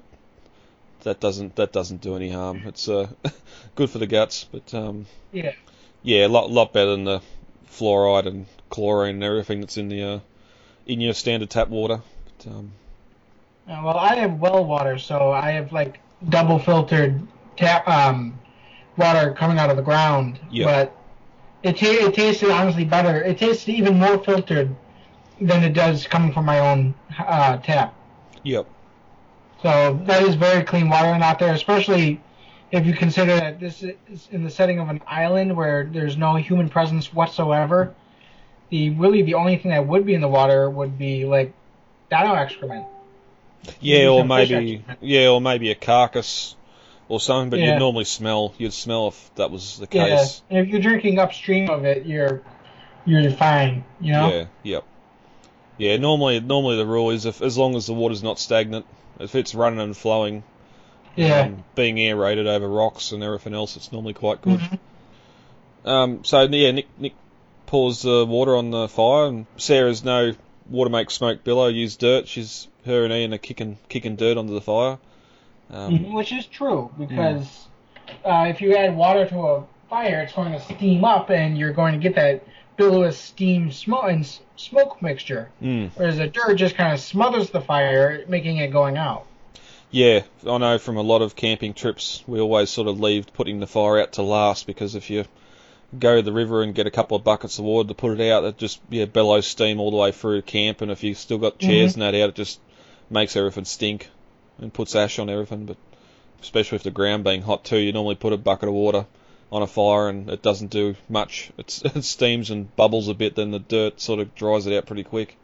that 1.03 1.19
doesn't 1.19 1.55
that 1.55 1.71
doesn't 1.71 2.01
do 2.01 2.15
any 2.15 2.29
harm. 2.31 2.63
It's 2.65 2.87
uh, 2.89 3.07
good 3.75 3.89
for 3.89 3.99
the 3.99 4.07
guts, 4.07 4.45
but 4.51 4.73
um, 4.73 5.05
Yeah. 5.31 5.53
yeah, 6.03 6.25
a 6.25 6.29
lot 6.29 6.51
lot 6.51 6.73
better 6.73 6.91
than 6.91 7.03
the 7.03 7.21
fluoride 7.69 8.25
and 8.27 8.45
chlorine 8.69 9.15
and 9.15 9.23
everything 9.23 9.61
that's 9.61 9.77
in 9.77 9.87
the 9.89 10.03
uh, 10.03 10.19
in 10.85 10.99
your 11.01 11.13
standard 11.13 11.49
tap 11.49 11.69
water. 11.69 12.01
But, 12.37 12.51
um, 12.51 12.71
Uh, 13.69 13.81
well, 13.83 13.97
I 13.97 14.15
have 14.15 14.39
well 14.39 14.65
water, 14.65 14.97
so 14.97 15.31
I 15.31 15.51
have 15.51 15.71
like 15.71 15.99
double 16.29 16.59
filtered 16.59 17.21
tap 17.55 17.87
um, 17.87 18.37
water 18.97 19.33
coming 19.33 19.59
out 19.59 19.69
of 19.69 19.77
the 19.77 19.83
ground. 19.83 20.39
Yeah. 20.49 20.65
But 20.65 20.95
it 21.63 21.77
ta- 21.77 22.05
it 22.07 22.13
tasted 22.15 22.49
honestly 22.49 22.85
better. 22.85 23.21
It 23.23 23.37
tasted 23.37 23.71
even 23.73 23.99
more 23.99 24.17
filtered 24.17 24.75
than 25.39 25.63
it 25.63 25.73
does 25.73 26.07
coming 26.07 26.31
from 26.33 26.45
my 26.45 26.59
own 26.59 26.93
uh, 27.19 27.57
tap. 27.57 27.93
yep. 28.43 28.67
So 29.61 29.99
that 30.05 30.23
is 30.23 30.35
very 30.35 30.63
clean 30.63 30.89
water 30.89 31.07
out 31.07 31.39
there, 31.39 31.53
especially 31.53 32.21
if 32.71 32.85
you 32.85 32.93
consider 32.93 33.35
that 33.37 33.59
this 33.59 33.83
is 33.83 34.27
in 34.31 34.43
the 34.43 34.49
setting 34.49 34.79
of 34.79 34.89
an 34.89 35.01
island 35.07 35.55
where 35.55 35.83
there's 35.91 36.17
no 36.17 36.35
human 36.35 36.69
presence 36.69 37.13
whatsoever. 37.13 37.93
The 38.69 38.91
really 38.91 39.21
the 39.21 39.35
only 39.35 39.57
thing 39.57 39.71
that 39.71 39.87
would 39.87 40.05
be 40.05 40.13
in 40.13 40.21
the 40.21 40.27
water 40.27 40.69
would 40.69 40.97
be 40.99 41.25
like 41.25 41.53
dino 42.09 42.33
excrement. 42.33 42.85
Yeah, 43.79 43.97
Maybe 43.99 44.07
or 44.07 44.23
maybe 44.25 44.83
yeah, 45.01 45.29
or 45.29 45.41
maybe 45.41 45.71
a 45.71 45.75
carcass 45.75 46.55
or 47.07 47.19
something. 47.19 47.49
But 47.49 47.59
Yeah. 47.59 47.73
you'd 47.73 47.79
normally 47.79 48.03
smell 48.03 48.53
you'd 48.57 48.73
smell 48.73 49.07
if 49.07 49.35
that 49.35 49.49
was 49.49 49.77
the 49.77 49.87
Yeah, 49.91 50.17
case. 50.17 50.43
and 50.49 50.59
if 50.59 50.67
you're 50.67 50.81
drinking 50.81 51.19
upstream 51.19 51.69
of 51.69 51.85
it, 51.85 52.05
you're 52.05 52.41
you're 53.05 53.31
fine. 53.31 53.85
You 54.01 54.11
know. 54.13 54.29
Yeah, 54.29 54.45
yep. 54.63 54.83
Yeah, 55.77 55.97
normally 55.97 56.39
normally 56.39 56.77
the 56.77 56.85
rule 56.85 57.11
is 57.11 57.25
if 57.25 57.41
as 57.41 57.57
long 57.57 57.75
as 57.75 57.85
the 57.85 57.93
water's 57.93 58.23
not 58.23 58.39
stagnant, 58.39 58.85
if 59.19 59.35
it's 59.35 59.53
running 59.53 59.79
and 59.79 59.95
flowing, 59.95 60.43
Yeah. 61.15 61.41
um, 61.41 61.63
being 61.75 61.97
aerated 61.99 62.47
over 62.47 62.67
rocks 62.67 63.11
and 63.11 63.23
everything 63.23 63.53
else, 63.53 63.75
it's 63.75 63.91
normally 63.91 64.13
quite 64.13 64.41
good. 64.41 64.59
Mhm. 64.59 64.79
Um, 65.85 66.23
so 66.23 66.41
yeah, 66.43 66.71
Nick 66.71 66.87
Nick 66.97 67.13
pours 67.67 68.01
the 68.01 68.25
water 68.25 68.55
on 68.55 68.71
the 68.71 68.87
fire, 68.87 69.27
and 69.27 69.45
Sarah's 69.57 70.03
no 70.03 70.33
water 70.69 70.89
makes 70.89 71.13
smoke 71.13 71.43
billow. 71.43 71.67
Use 71.67 71.95
dirt. 71.95 72.27
She's 72.27 72.67
her 72.85 73.03
and 73.03 73.13
Ian 73.13 73.33
are 73.33 73.37
kicking 73.37 73.77
kicking 73.89 74.15
dirt 74.15 74.37
onto 74.37 74.53
the 74.53 74.61
fire. 74.61 74.97
Um, 75.69 75.97
Mhm, 75.99 76.13
Which 76.13 76.31
is 76.31 76.45
true 76.45 76.89
because 76.97 77.67
uh, 78.25 78.45
if 78.49 78.61
you 78.61 78.75
add 78.75 78.95
water 78.95 79.25
to 79.27 79.39
a 79.39 79.63
fire, 79.89 80.21
it's 80.21 80.33
going 80.33 80.53
to 80.53 80.59
steam 80.61 81.03
up, 81.03 81.29
and 81.29 81.57
you're 81.57 81.73
going 81.73 81.93
to 81.93 81.99
get 81.99 82.15
that 82.15 82.43
billowous 82.77 83.15
steam 83.15 83.71
smoke 83.71 84.05
and 84.07 84.39
smoke 84.55 85.01
mixture. 85.01 85.49
mm. 85.61 85.89
Whereas 85.95 86.17
the 86.17 86.27
dirt 86.27 86.55
just 86.55 86.75
kind 86.75 86.93
of 86.93 86.99
smothers 86.99 87.49
the 87.49 87.61
fire, 87.61 88.23
making 88.27 88.57
it 88.57 88.71
going 88.71 88.97
out. 88.97 89.25
Yeah, 89.89 90.23
I 90.45 90.57
know 90.57 90.77
from 90.77 90.97
a 90.97 91.01
lot 91.01 91.21
of 91.21 91.35
camping 91.35 91.73
trips, 91.73 92.23
we 92.27 92.39
always 92.39 92.69
sort 92.69 92.87
of 92.87 92.99
leave 92.99 93.31
putting 93.33 93.59
the 93.59 93.67
fire 93.67 93.99
out 93.99 94.13
to 94.13 94.21
last 94.21 94.67
because 94.67 94.95
if 94.95 95.09
you 95.09 95.25
go 95.97 96.17
to 96.17 96.21
the 96.21 96.33
river 96.33 96.61
and 96.61 96.75
get 96.75 96.87
a 96.87 96.91
couple 96.91 97.15
of 97.15 97.23
buckets 97.23 97.57
of 97.57 97.65
water 97.65 97.87
to 97.87 97.93
put 97.93 98.19
it 98.19 98.31
out, 98.31 98.43
it 98.43 98.57
just 98.57 98.81
yeah 98.89 99.05
bellows 99.05 99.47
steam 99.47 99.79
all 99.79 99.91
the 99.91 99.97
way 99.97 100.11
through 100.11 100.41
camp, 100.41 100.81
and 100.81 100.91
if 100.91 101.03
you've 101.03 101.17
still 101.17 101.37
got 101.37 101.59
chairs 101.59 101.93
and 101.93 102.01
that 102.01 102.15
out, 102.15 102.29
it 102.29 102.35
just 102.35 102.59
makes 103.09 103.35
everything 103.37 103.63
stink 103.63 104.09
and 104.57 104.73
puts 104.73 104.95
ash 104.95 105.19
on 105.19 105.29
everything. 105.29 105.65
But 105.65 105.77
especially 106.41 106.75
with 106.75 106.83
the 106.83 106.91
ground 106.91 107.23
being 107.23 107.41
hot 107.41 107.63
too, 107.63 107.77
you 107.77 107.93
normally 107.93 108.15
put 108.15 108.33
a 108.33 108.37
bucket 108.37 108.67
of 108.67 108.75
water 108.75 109.05
on 109.51 109.61
a 109.61 109.67
fire 109.67 110.09
and 110.09 110.29
it 110.29 110.41
doesn't 110.41 110.71
do 110.71 110.95
much. 111.07 111.51
It's, 111.57 111.81
it 111.85 112.03
steams 112.03 112.49
and 112.49 112.75
bubbles 112.75 113.07
a 113.07 113.13
bit, 113.13 113.35
then 113.35 113.51
the 113.51 113.59
dirt 113.59 114.01
sort 114.01 114.19
of 114.19 114.35
dries 114.35 114.67
it 114.67 114.75
out 114.75 114.85
pretty 114.85 115.03
quick. 115.03 115.37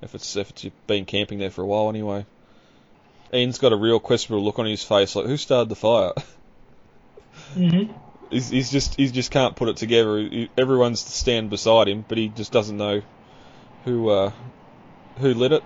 If 0.00 0.14
it's 0.14 0.36
if 0.36 0.50
it's 0.50 0.64
been 0.86 1.06
camping 1.06 1.38
there 1.38 1.50
for 1.50 1.62
a 1.62 1.66
while 1.66 1.88
anyway. 1.88 2.24
Ian's 3.34 3.58
got 3.58 3.72
a 3.72 3.76
real 3.76 3.98
questionable 3.98 4.44
look 4.44 4.58
on 4.58 4.66
his 4.66 4.84
face, 4.84 5.16
like 5.16 5.26
who 5.26 5.36
started 5.36 5.68
the 5.68 5.76
fire? 5.76 6.12
Mm-hmm. 7.54 7.92
he's, 8.30 8.48
he's 8.48 8.70
just 8.70 8.94
he 8.94 9.10
just 9.10 9.30
can't 9.30 9.56
put 9.56 9.68
it 9.68 9.76
together. 9.76 10.18
He, 10.18 10.50
everyone's 10.56 11.00
standing 11.00 11.50
beside 11.50 11.88
him, 11.88 12.04
but 12.06 12.16
he 12.16 12.28
just 12.28 12.52
doesn't 12.52 12.76
know 12.76 13.02
who 13.84 14.08
uh, 14.08 14.32
who 15.18 15.34
lit 15.34 15.52
it. 15.52 15.64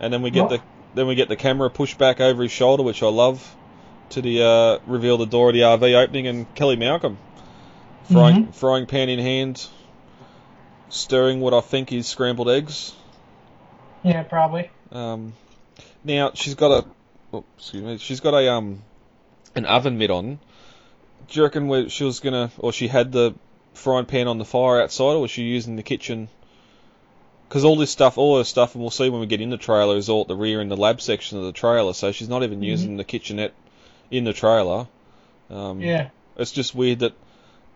And 0.00 0.12
then 0.12 0.22
we 0.22 0.30
get 0.30 0.48
Well- 0.48 0.58
the 0.58 0.62
then 0.94 1.06
we 1.06 1.14
get 1.14 1.28
the 1.28 1.36
camera 1.36 1.70
pushed 1.70 1.98
back 1.98 2.20
over 2.20 2.42
his 2.42 2.52
shoulder, 2.52 2.82
which 2.82 3.02
I 3.02 3.08
love, 3.08 3.56
to 4.10 4.22
the 4.22 4.42
uh, 4.42 4.78
reveal 4.86 5.16
the 5.18 5.26
door 5.26 5.48
of 5.50 5.54
the 5.54 5.60
RV 5.62 5.94
opening 5.94 6.26
and 6.26 6.52
Kelly 6.54 6.76
Malcolm 6.76 7.18
frying 8.10 8.46
Mhm. 8.46 8.54
frying 8.54 8.86
pan 8.86 9.08
in 9.08 9.18
hand, 9.18 9.66
stirring 10.88 11.40
what 11.40 11.54
I 11.54 11.60
think 11.60 11.92
is 11.92 12.06
scrambled 12.06 12.48
eggs. 12.48 12.92
Yeah, 14.02 14.22
probably. 14.22 14.70
Um, 14.92 15.34
now 16.04 16.32
she's 16.34 16.54
got 16.54 16.70
a, 16.70 16.84
oh, 17.32 17.44
excuse 17.56 17.82
me, 17.82 17.98
she's 17.98 18.20
got 18.20 18.34
a 18.34 18.52
um, 18.52 18.82
an 19.54 19.64
oven 19.66 19.98
mitt 19.98 20.10
on. 20.10 20.38
Do 21.28 21.38
you 21.38 21.42
reckon 21.44 21.68
where 21.68 21.88
she 21.88 22.04
was 22.04 22.20
gonna, 22.20 22.50
or 22.58 22.72
she 22.72 22.88
had 22.88 23.12
the 23.12 23.34
frying 23.74 24.06
pan 24.06 24.26
on 24.26 24.38
the 24.38 24.44
fire 24.44 24.82
outside, 24.82 25.04
or 25.14 25.20
was 25.20 25.30
she 25.30 25.42
using 25.42 25.76
the 25.76 25.82
kitchen? 25.82 26.28
Because 27.48 27.64
all 27.64 27.76
this 27.76 27.90
stuff, 27.90 28.16
all 28.18 28.38
her 28.38 28.44
stuff, 28.44 28.74
and 28.74 28.82
we'll 28.82 28.90
see 28.90 29.08
when 29.10 29.20
we 29.20 29.26
get 29.26 29.40
in 29.40 29.50
the 29.50 29.56
trailer, 29.56 29.96
is 29.96 30.08
all 30.08 30.22
at 30.22 30.28
the 30.28 30.36
rear 30.36 30.60
in 30.60 30.68
the 30.68 30.76
lab 30.76 31.00
section 31.00 31.38
of 31.38 31.44
the 31.44 31.52
trailer. 31.52 31.92
So 31.94 32.12
she's 32.12 32.28
not 32.28 32.42
even 32.44 32.62
using 32.62 32.96
the 32.96 33.04
kitchenette 33.04 33.54
in 34.10 34.24
the 34.24 34.32
trailer. 34.32 34.86
Um, 35.50 35.80
Yeah. 35.80 36.08
it's 36.36 36.52
just 36.52 36.74
weird 36.74 37.00
that 37.00 37.12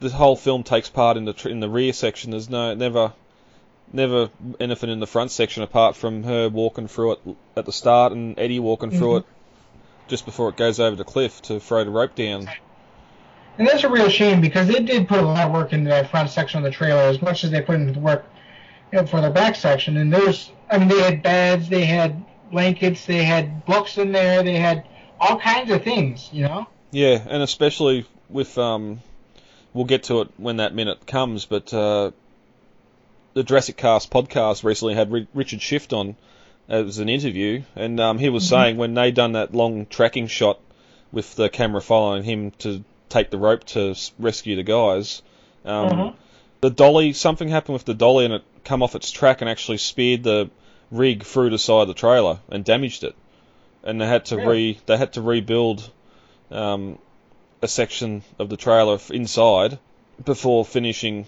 the 0.00 0.10
whole 0.10 0.36
film 0.36 0.62
takes 0.62 0.88
part 0.90 1.16
in 1.16 1.24
the 1.24 1.32
tr- 1.32 1.48
in 1.48 1.60
the 1.60 1.68
rear 1.68 1.92
section. 1.92 2.30
There's 2.32 2.50
no 2.50 2.74
never 2.74 3.12
never 3.92 4.30
anything 4.58 4.90
in 4.90 4.98
the 4.98 5.06
front 5.06 5.30
section 5.30 5.62
apart 5.62 5.94
from 5.94 6.24
her 6.24 6.48
walking 6.48 6.88
through 6.88 7.12
it 7.12 7.20
at 7.56 7.64
the 7.64 7.72
start 7.72 8.12
and 8.12 8.36
Eddie 8.38 8.58
walking 8.58 8.90
through 8.90 9.12
Mhm. 9.14 9.18
it 9.20 9.24
just 10.08 10.24
before 10.24 10.48
it 10.48 10.56
goes 10.56 10.80
over 10.80 10.96
the 10.96 11.04
cliff 11.04 11.40
to 11.42 11.60
throw 11.60 11.84
the 11.84 11.90
rope 11.90 12.14
down. 12.14 12.48
And 13.56 13.68
that's 13.68 13.84
a 13.84 13.88
real 13.88 14.08
shame 14.08 14.40
because 14.40 14.66
they 14.66 14.80
did 14.82 15.06
put 15.06 15.20
a 15.20 15.22
lot 15.22 15.46
of 15.46 15.52
work 15.52 15.72
into 15.72 15.90
that 15.90 16.10
front 16.10 16.28
section 16.30 16.58
of 16.58 16.64
the 16.64 16.70
trailer 16.72 17.02
as 17.02 17.22
much 17.22 17.44
as 17.44 17.50
they 17.52 17.60
put 17.60 17.76
into 17.76 17.92
the 17.92 18.00
work 18.00 18.24
you 18.92 19.00
know, 19.00 19.06
for 19.06 19.20
the 19.20 19.30
back 19.30 19.54
section. 19.54 19.96
And 19.96 20.12
there's, 20.12 20.50
I 20.70 20.78
mean, 20.78 20.88
they 20.88 21.00
had 21.02 21.22
beds, 21.22 21.68
they 21.68 21.84
had 21.84 22.24
blankets, 22.50 23.06
they 23.06 23.22
had 23.22 23.64
books 23.64 23.96
in 23.98 24.10
there, 24.12 24.42
they 24.42 24.56
had 24.56 24.84
all 25.24 25.38
kinds 25.38 25.70
of 25.70 25.82
things, 25.82 26.28
you 26.32 26.42
know? 26.42 26.66
Yeah, 26.90 27.22
and 27.28 27.42
especially 27.42 28.06
with 28.28 28.56
um, 28.58 29.00
we'll 29.72 29.84
get 29.86 30.04
to 30.04 30.20
it 30.20 30.28
when 30.36 30.58
that 30.58 30.74
minute 30.74 31.06
comes, 31.06 31.44
but 31.44 31.72
uh, 31.74 32.10
the 33.34 33.42
Jurassic 33.42 33.76
Cast 33.76 34.10
podcast 34.10 34.64
recently 34.64 34.94
had 34.94 35.10
Ri- 35.10 35.28
Richard 35.34 35.60
Schiff 35.62 35.92
on 35.92 36.16
as 36.68 36.98
an 36.98 37.08
interview, 37.08 37.62
and 37.76 38.00
um, 38.00 38.18
he 38.18 38.28
was 38.28 38.48
saying 38.48 38.76
when 38.76 38.94
they 38.94 39.10
done 39.10 39.32
that 39.32 39.54
long 39.54 39.86
tracking 39.86 40.26
shot 40.28 40.58
with 41.12 41.34
the 41.36 41.48
camera 41.48 41.80
following 41.82 42.22
him 42.24 42.52
to 42.58 42.82
take 43.08 43.30
the 43.30 43.38
rope 43.38 43.64
to 43.64 43.94
rescue 44.18 44.56
the 44.56 44.62
guys, 44.62 45.22
um, 45.64 45.88
Mhm. 45.90 46.14
the 46.60 46.70
dolly 46.70 47.12
something 47.12 47.48
happened 47.48 47.74
with 47.74 47.84
the 47.84 47.94
dolly 47.94 48.24
and 48.24 48.34
it 48.34 48.42
come 48.64 48.82
off 48.82 48.94
its 48.94 49.10
track 49.10 49.40
and 49.42 49.50
actually 49.50 49.76
speared 49.78 50.22
the 50.22 50.48
rig 50.90 51.22
through 51.22 51.50
the 51.50 51.58
side 51.58 51.82
of 51.82 51.88
the 51.88 51.94
trailer 51.94 52.38
and 52.50 52.64
damaged 52.64 53.04
it, 53.04 53.14
and 53.84 54.00
they 54.00 54.06
had 54.06 54.24
to 54.26 54.36
Really? 54.36 54.48
re 54.72 54.78
they 54.86 54.96
had 54.96 55.12
to 55.14 55.22
rebuild 55.22 55.90
um, 56.50 56.98
a 57.62 57.68
section 57.68 58.22
of 58.38 58.48
the 58.48 58.56
trailer 58.56 58.98
inside 59.10 59.78
before 60.24 60.64
finishing. 60.64 61.26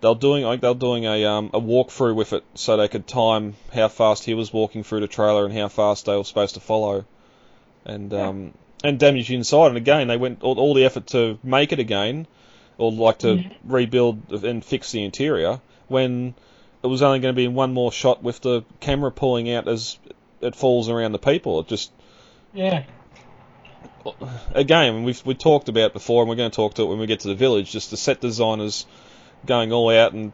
They're 0.00 0.14
doing 0.14 0.44
like 0.44 0.60
they're 0.60 0.74
doing 0.74 1.04
a 1.06 1.24
um, 1.24 1.50
a 1.54 1.60
walkthrough 1.60 2.14
with 2.14 2.32
it 2.32 2.44
so 2.54 2.76
they 2.76 2.88
could 2.88 3.06
time 3.06 3.54
how 3.72 3.88
fast 3.88 4.24
he 4.24 4.34
was 4.34 4.52
walking 4.52 4.82
through 4.84 5.00
the 5.00 5.08
trailer 5.08 5.44
and 5.46 5.54
how 5.56 5.68
fast 5.68 6.06
they 6.06 6.16
were 6.16 6.24
supposed 6.24 6.54
to 6.54 6.60
follow, 6.60 7.04
and 7.84 8.12
um, 8.12 8.52
and 8.84 8.98
damage 8.98 9.30
inside. 9.30 9.68
And 9.68 9.76
again, 9.76 10.06
they 10.08 10.16
went 10.16 10.42
all, 10.42 10.58
all 10.58 10.74
the 10.74 10.84
effort 10.84 11.06
to 11.08 11.38
make 11.42 11.72
it 11.72 11.78
again, 11.78 12.26
or 12.78 12.92
like 12.92 13.18
to 13.18 13.36
Mhm. 13.36 13.50
rebuild 13.64 14.44
and 14.44 14.64
fix 14.64 14.92
the 14.92 15.02
interior 15.02 15.60
when 15.88 16.34
it 16.82 16.86
was 16.88 17.00
only 17.02 17.18
going 17.20 17.34
to 17.34 17.36
be 17.36 17.46
in 17.46 17.54
one 17.54 17.72
more 17.72 17.90
shot 17.90 18.22
with 18.22 18.40
the 18.42 18.64
camera 18.80 19.10
pulling 19.10 19.50
out 19.50 19.66
as 19.66 19.98
it 20.40 20.54
falls 20.54 20.88
around 20.88 21.12
the 21.12 21.18
people. 21.18 21.60
It 21.60 21.68
just 21.68 21.90
Yeah. 22.54 22.84
again, 24.54 25.04
we've 25.04 25.24
we 25.24 25.34
talked 25.34 25.68
about 25.68 25.92
before, 25.92 26.22
and 26.22 26.28
we're 26.28 26.36
going 26.36 26.50
to 26.50 26.54
talk 26.56 26.74
to 26.74 26.82
it 26.82 26.86
when 26.86 26.98
we 26.98 27.06
get 27.06 27.20
to 27.20 27.28
the 27.28 27.34
village. 27.34 27.70
Just 27.72 27.90
the 27.90 27.96
set 27.96 28.20
designers 28.20 28.86
going 29.44 29.72
all 29.72 29.90
out 29.90 30.12
and 30.12 30.32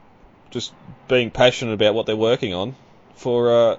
just 0.51 0.73
being 1.09 1.31
passionate 1.31 1.73
about 1.73 1.95
what 1.95 2.07
they're 2.07 2.17
working 2.17 2.53
on 2.55 2.75
for 3.15 3.53
uh, 3.73 3.77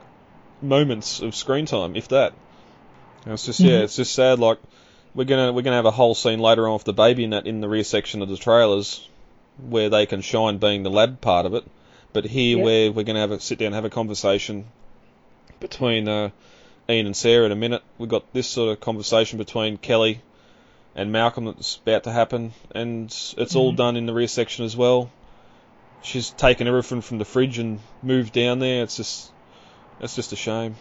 moments 0.62 1.20
of 1.22 1.36
screen 1.36 1.66
time, 1.66 1.96
if 1.96 2.08
that. 2.10 2.34
And 3.26 3.34
it's 3.34 3.46
just 3.46 3.60
yeah, 3.60 3.80
Mhm. 3.80 3.84
it's 3.84 3.96
just 3.96 4.14
sad. 4.14 4.40
Like 4.40 4.58
we're 5.16 5.26
gonna 5.26 5.54
we're 5.54 5.62
gonna 5.62 5.76
have 5.76 5.86
a 5.86 5.92
whole 5.92 6.16
scene 6.16 6.40
later 6.40 6.68
on 6.68 6.74
with 6.74 6.84
the 6.86 6.94
baby 6.94 7.24
in 7.24 7.30
that 7.32 7.46
in 7.48 7.62
the 7.62 7.70
rear 7.70 7.84
section 7.84 8.22
of 8.22 8.30
the 8.30 8.38
trailers 8.38 9.08
where 9.70 9.90
they 9.90 10.06
can 10.08 10.22
shine 10.22 10.58
being 10.58 10.82
the 10.84 10.90
lab 10.90 11.22
part 11.22 11.46
of 11.46 11.54
it. 11.54 11.64
But 12.12 12.26
here 12.26 12.58
Yeah. 12.58 12.64
where 12.64 12.92
we're 12.92 13.04
gonna 13.04 13.20
have 13.20 13.32
a 13.32 13.40
sit 13.40 13.60
down 13.60 13.68
and 13.68 13.76
have 13.76 13.86
a 13.86 13.90
conversation 13.90 14.66
between 15.64 16.08
uh, 16.08 16.30
Ian 16.88 17.08
and 17.08 17.16
Sarah 17.16 17.46
in 17.48 17.52
a 17.52 17.56
minute. 17.56 17.82
We've 17.98 18.10
got 18.10 18.32
this 18.34 18.48
sort 18.48 18.72
of 18.72 18.80
conversation 18.82 19.40
between 19.40 19.78
Kelly 19.78 20.22
and 20.96 21.12
Malcolm 21.12 21.46
that's 21.46 21.78
about 21.78 22.04
to 22.04 22.12
happen, 22.12 22.54
and 22.76 23.06
it's 23.38 23.56
all 23.56 23.74
Mhm. 23.74 23.78
done 23.78 23.96
in 23.98 24.06
the 24.06 24.14
rear 24.14 24.28
section 24.28 24.66
as 24.66 24.78
well. 24.78 25.10
She's 26.04 26.30
taken 26.30 26.68
everything 26.68 27.02
from 27.02 27.18
the 27.18 27.26
fridge 27.26 27.58
and 27.58 27.80
moved 28.04 28.34
down 28.34 28.60
there. 28.60 28.84
It's 28.84 28.98
just, 28.98 29.32
it's 30.02 30.16
just 30.16 30.34
a 30.34 30.36
shame. 30.36 30.76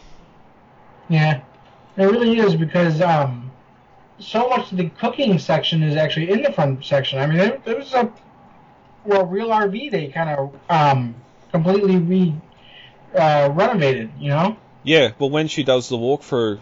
Yeah, 1.09 1.41
it 1.97 2.03
really 2.03 2.37
is 2.37 2.55
because 2.55 2.99
um, 3.01 3.51
so 4.19 4.49
much 4.49 4.71
of 4.71 4.77
the 4.77 4.89
cooking 4.89 5.39
section 5.39 5.81
is 5.81 5.95
actually 5.95 6.29
in 6.29 6.43
the 6.43 6.51
front 6.51 6.83
section. 6.83 7.19
I 7.19 7.25
mean, 7.25 7.37
there, 7.37 7.61
there 7.63 7.77
was 7.77 7.93
a 7.93 8.11
well, 9.05 9.25
real 9.25 9.49
RV 9.49 9.91
they 9.91 10.07
kind 10.07 10.29
of 10.29 10.53
um, 10.69 11.15
completely 11.51 11.97
re 11.97 12.33
uh, 13.15 13.49
renovated. 13.53 14.11
You 14.19 14.29
know? 14.29 14.57
Yeah, 14.83 15.11
well, 15.17 15.29
when 15.29 15.47
she 15.47 15.63
does 15.63 15.89
the 15.89 15.97
walkthrough, 15.97 16.59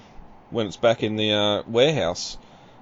when 0.51 0.67
it's 0.67 0.77
back 0.77 1.01
in 1.03 1.15
the 1.15 1.31
uh, 1.31 1.63
warehouse, 1.67 2.37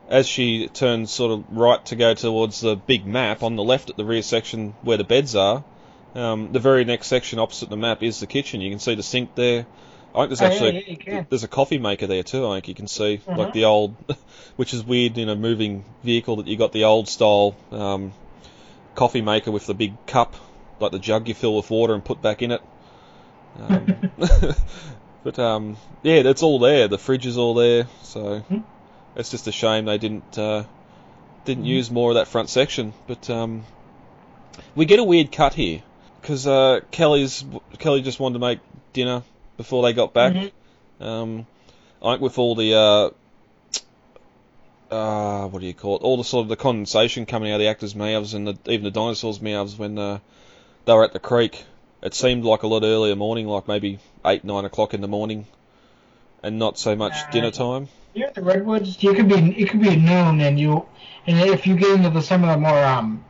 as 0.09 0.27
she 0.27 0.67
turns 0.67 1.11
sort 1.11 1.31
of 1.31 1.45
right 1.55 1.83
to 1.85 1.95
go 1.95 2.13
towards 2.13 2.61
the 2.61 2.75
big 2.75 3.05
map 3.05 3.43
on 3.43 3.55
the 3.55 3.63
left 3.63 3.89
at 3.89 3.97
the 3.97 4.03
rear 4.05 4.21
section 4.23 4.73
where 4.81 4.97
the 4.97 5.03
beds 5.03 5.35
are, 5.35 5.63
um, 6.15 6.51
the 6.51 6.59
very 6.59 6.83
next 6.83 7.07
section 7.07 7.39
opposite 7.39 7.69
the 7.69 7.77
map 7.77 8.01
is 8.01 8.19
the 8.19 8.27
kitchen. 8.27 8.61
You 8.61 8.71
can 8.71 8.79
see 8.79 8.95
the 8.95 9.03
sink 9.03 9.35
there. 9.35 9.65
I 10.15 10.25
think 10.25 10.29
there's 10.29 10.41
Oh, 10.41 10.45
actually 10.45 10.99
yeah, 11.05 11.23
there's 11.29 11.43
a 11.43 11.47
coffee 11.47 11.77
maker 11.77 12.07
there 12.07 12.23
too. 12.23 12.47
I 12.47 12.55
think 12.55 12.67
you 12.69 12.73
can 12.73 12.87
see 12.87 13.21
Mhm. 13.27 13.37
like 13.37 13.53
the 13.53 13.65
old, 13.65 13.95
which 14.55 14.73
is 14.73 14.83
weird 14.83 15.19
in 15.19 15.29
a 15.29 15.35
moving 15.35 15.85
vehicle 16.03 16.37
that 16.37 16.47
you 16.47 16.57
got 16.57 16.71
the 16.71 16.85
old 16.85 17.07
style 17.07 17.55
um, 17.71 18.11
coffee 18.95 19.21
maker 19.21 19.51
with 19.51 19.67
the 19.67 19.75
big 19.75 19.93
cup, 20.07 20.33
like 20.79 20.91
the 20.91 20.99
jug 20.99 21.27
you 21.27 21.35
fill 21.35 21.55
with 21.55 21.69
water 21.69 21.93
and 21.93 22.03
put 22.03 22.21
back 22.23 22.41
in 22.41 22.51
it. 22.51 22.61
Um, 23.59 24.11
but 25.23 25.37
um, 25.39 25.77
yeah, 26.03 26.15
it's 26.25 26.43
all 26.43 26.59
there. 26.59 26.87
The 26.87 26.97
fridge 26.97 27.25
is 27.25 27.37
all 27.37 27.53
there, 27.53 27.87
so 28.03 28.41
Mhm. 28.49 28.63
it's 29.15 29.29
just 29.31 29.47
a 29.47 29.51
shame 29.51 29.85
they 29.85 29.97
didn't 29.97 30.37
uh, 30.37 30.63
didn't 31.45 31.63
Mhm. 31.65 31.67
use 31.67 31.91
more 31.91 32.11
of 32.11 32.15
that 32.15 32.27
front 32.27 32.49
section. 32.49 32.93
But 33.07 33.29
um, 33.29 33.63
we 34.75 34.85
get 34.85 34.99
a 34.99 35.03
weird 35.03 35.31
cut 35.31 35.53
here 35.53 35.81
because 36.21 36.45
uh, 36.47 36.81
Kelly's 36.91 37.43
Kelly 37.79 38.01
just 38.01 38.19
wanted 38.19 38.33
to 38.33 38.39
make 38.39 38.59
dinner 38.93 39.23
before 39.57 39.83
they 39.83 39.93
got 39.93 40.13
back. 40.13 40.33
Mhm. 40.33 40.51
Um, 41.05 41.45
I 42.03 42.11
think 42.13 42.21
with 42.21 42.37
all 42.39 42.55
the 42.55 42.73
uh, 42.75 43.09
uh, 44.91 45.47
what 45.47 45.59
do 45.59 45.67
you 45.67 45.73
call 45.73 45.97
it? 45.97 46.01
All 46.01 46.17
the 46.17 46.23
sort 46.23 46.43
of 46.43 46.49
the 46.49 46.55
condensation 46.55 47.25
coming 47.25 47.51
out 47.51 47.55
of 47.55 47.59
the 47.59 47.67
actors' 47.67 47.95
mouths 47.95 48.33
and 48.33 48.47
the, 48.47 48.57
even 48.67 48.83
the 48.83 48.91
dinosaurs' 48.91 49.41
mouths 49.41 49.77
when 49.77 49.97
uh, 49.97 50.19
they 50.85 50.93
were 50.93 51.03
at 51.03 51.13
the 51.13 51.19
creek. 51.19 51.63
It 52.01 52.13
seemed 52.13 52.45
like 52.45 52.63
a 52.63 52.67
lot 52.67 52.83
earlier 52.83 53.15
morning, 53.15 53.47
like 53.47 53.67
maybe 53.67 53.99
eight, 54.25 54.43
nine 54.43 54.65
o'clock 54.65 54.93
in 54.93 55.01
the 55.01 55.07
morning, 55.07 55.47
and 56.41 56.57
not 56.57 56.79
so 56.79 56.95
much 56.95 57.13
Uh, 57.13 57.31
dinner 57.31 57.51
time. 57.51 57.89
At 58.15 58.35
the 58.35 58.41
redwoods, 58.41 59.01
you 59.03 59.13
could 59.13 59.27
be 59.27 59.35
it 59.61 59.69
could 59.69 59.81
be 59.81 59.95
noon, 59.95 60.41
and 60.41 60.59
you 60.59 60.85
and 61.27 61.39
if 61.39 61.67
you 61.67 61.75
get 61.75 61.91
into 61.91 62.09
the, 62.09 62.21
some 62.21 62.43
of 62.43 62.49
the 62.49 62.57
more 62.57 62.83
um, 62.83 63.23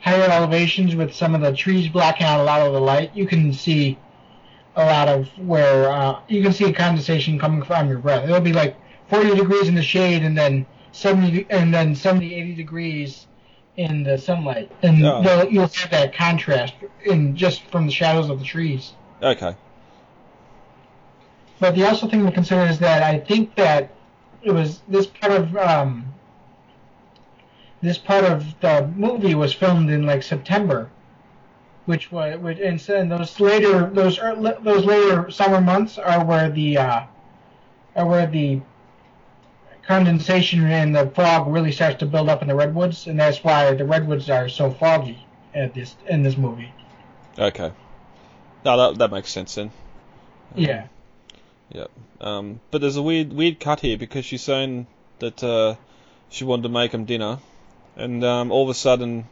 higher 0.00 0.28
elevations 0.30 0.96
with 0.96 1.14
some 1.14 1.34
of 1.34 1.40
the 1.40 1.52
trees 1.52 1.88
blocking 1.88 2.26
out 2.26 2.40
a 2.40 2.44
lot 2.44 2.62
of 2.62 2.72
the 2.72 2.80
light, 2.80 3.14
you 3.14 3.26
can 3.26 3.52
see 3.52 3.98
a 4.74 4.84
lot 4.84 5.08
of 5.08 5.28
where 5.38 5.90
uh, 5.90 6.20
you 6.28 6.42
can 6.42 6.52
see 6.52 6.72
condensation 6.72 7.38
coming 7.38 7.62
from 7.62 7.88
your 7.88 7.98
breath. 7.98 8.24
It'll 8.24 8.40
be 8.40 8.52
like 8.52 8.76
40 9.08 9.34
degrees 9.34 9.68
in 9.68 9.74
the 9.74 9.82
shade, 9.82 10.22
and 10.22 10.36
then 10.36 10.66
70 10.92 11.46
and 11.50 11.72
then 11.74 11.94
70, 11.94 12.34
80 12.34 12.54
degrees 12.54 13.26
in 13.78 14.02
the 14.02 14.18
sunlight, 14.18 14.70
and 14.82 15.06
Oh. 15.06 15.46
you'll 15.48 15.68
have 15.68 15.90
that 15.90 16.12
contrast 16.12 16.74
in 17.06 17.36
just 17.36 17.62
from 17.70 17.86
the 17.86 17.92
shadows 17.92 18.28
of 18.28 18.40
the 18.40 18.44
trees. 18.44 18.92
Okay. 19.22 19.54
But 21.60 21.74
the 21.76 21.88
also 21.88 22.08
thing 22.08 22.26
to 22.26 22.32
consider 22.32 22.62
is 22.62 22.80
that 22.80 23.02
I 23.02 23.18
think 23.18 23.54
that 23.54 23.90
it 24.42 24.50
was 24.50 24.82
this 24.88 25.06
part 25.06 25.32
of 25.32 25.56
um, 25.56 26.12
this 27.80 27.98
part 27.98 28.24
of 28.24 28.60
the 28.60 28.90
movie 28.96 29.34
was 29.36 29.52
filmed 29.54 29.90
in 29.90 30.04
like 30.06 30.22
September, 30.24 30.90
which 31.86 32.10
was 32.10 32.38
which, 32.40 32.58
and 32.58 32.80
so 32.80 32.96
and 32.96 33.10
those 33.10 33.38
later 33.40 33.90
those 33.90 34.18
those 34.62 34.84
later 34.84 35.30
summer 35.30 35.60
months 35.60 35.98
are 35.98 36.24
where 36.24 36.50
the 36.50 36.78
uh, 36.78 37.00
are 37.94 38.06
where 38.06 38.26
the 38.26 38.60
condensation 39.88 40.64
and 40.66 40.94
the 40.94 41.06
fog 41.08 41.48
really 41.48 41.72
starts 41.72 41.98
to 42.00 42.06
build 42.06 42.28
up 42.28 42.42
in 42.42 42.48
the 42.48 42.54
redwoods, 42.54 43.06
and 43.06 43.18
that's 43.18 43.42
why 43.42 43.72
the 43.72 43.84
redwoods 43.84 44.28
are 44.30 44.48
so 44.48 44.70
foggy 44.70 45.26
at 45.54 45.74
this 45.74 45.96
in 46.06 46.22
this 46.22 46.36
movie. 46.36 46.70
Okay. 47.38 47.72
No, 48.64 48.76
that 48.76 48.98
that 48.98 49.10
makes 49.10 49.32
sense 49.32 49.54
then. 49.54 49.70
Yeah. 50.54 50.86
Um, 52.20 52.60
but 52.70 52.80
there's 52.80 52.96
a 52.96 53.02
weird 53.02 53.32
weird 53.32 53.60
cut 53.60 53.80
here 53.80 53.96
because 53.96 54.24
she's 54.24 54.42
saying 54.42 54.86
that 55.20 55.42
uh, 55.42 55.76
she 56.28 56.44
wanted 56.44 56.64
to 56.64 56.68
make 56.68 56.92
him 56.92 57.04
dinner, 57.04 57.38
and 57.96 58.22
um, 58.24 58.52
all 58.52 58.64
of 58.64 58.68
a 58.68 58.74
sudden 58.74 59.26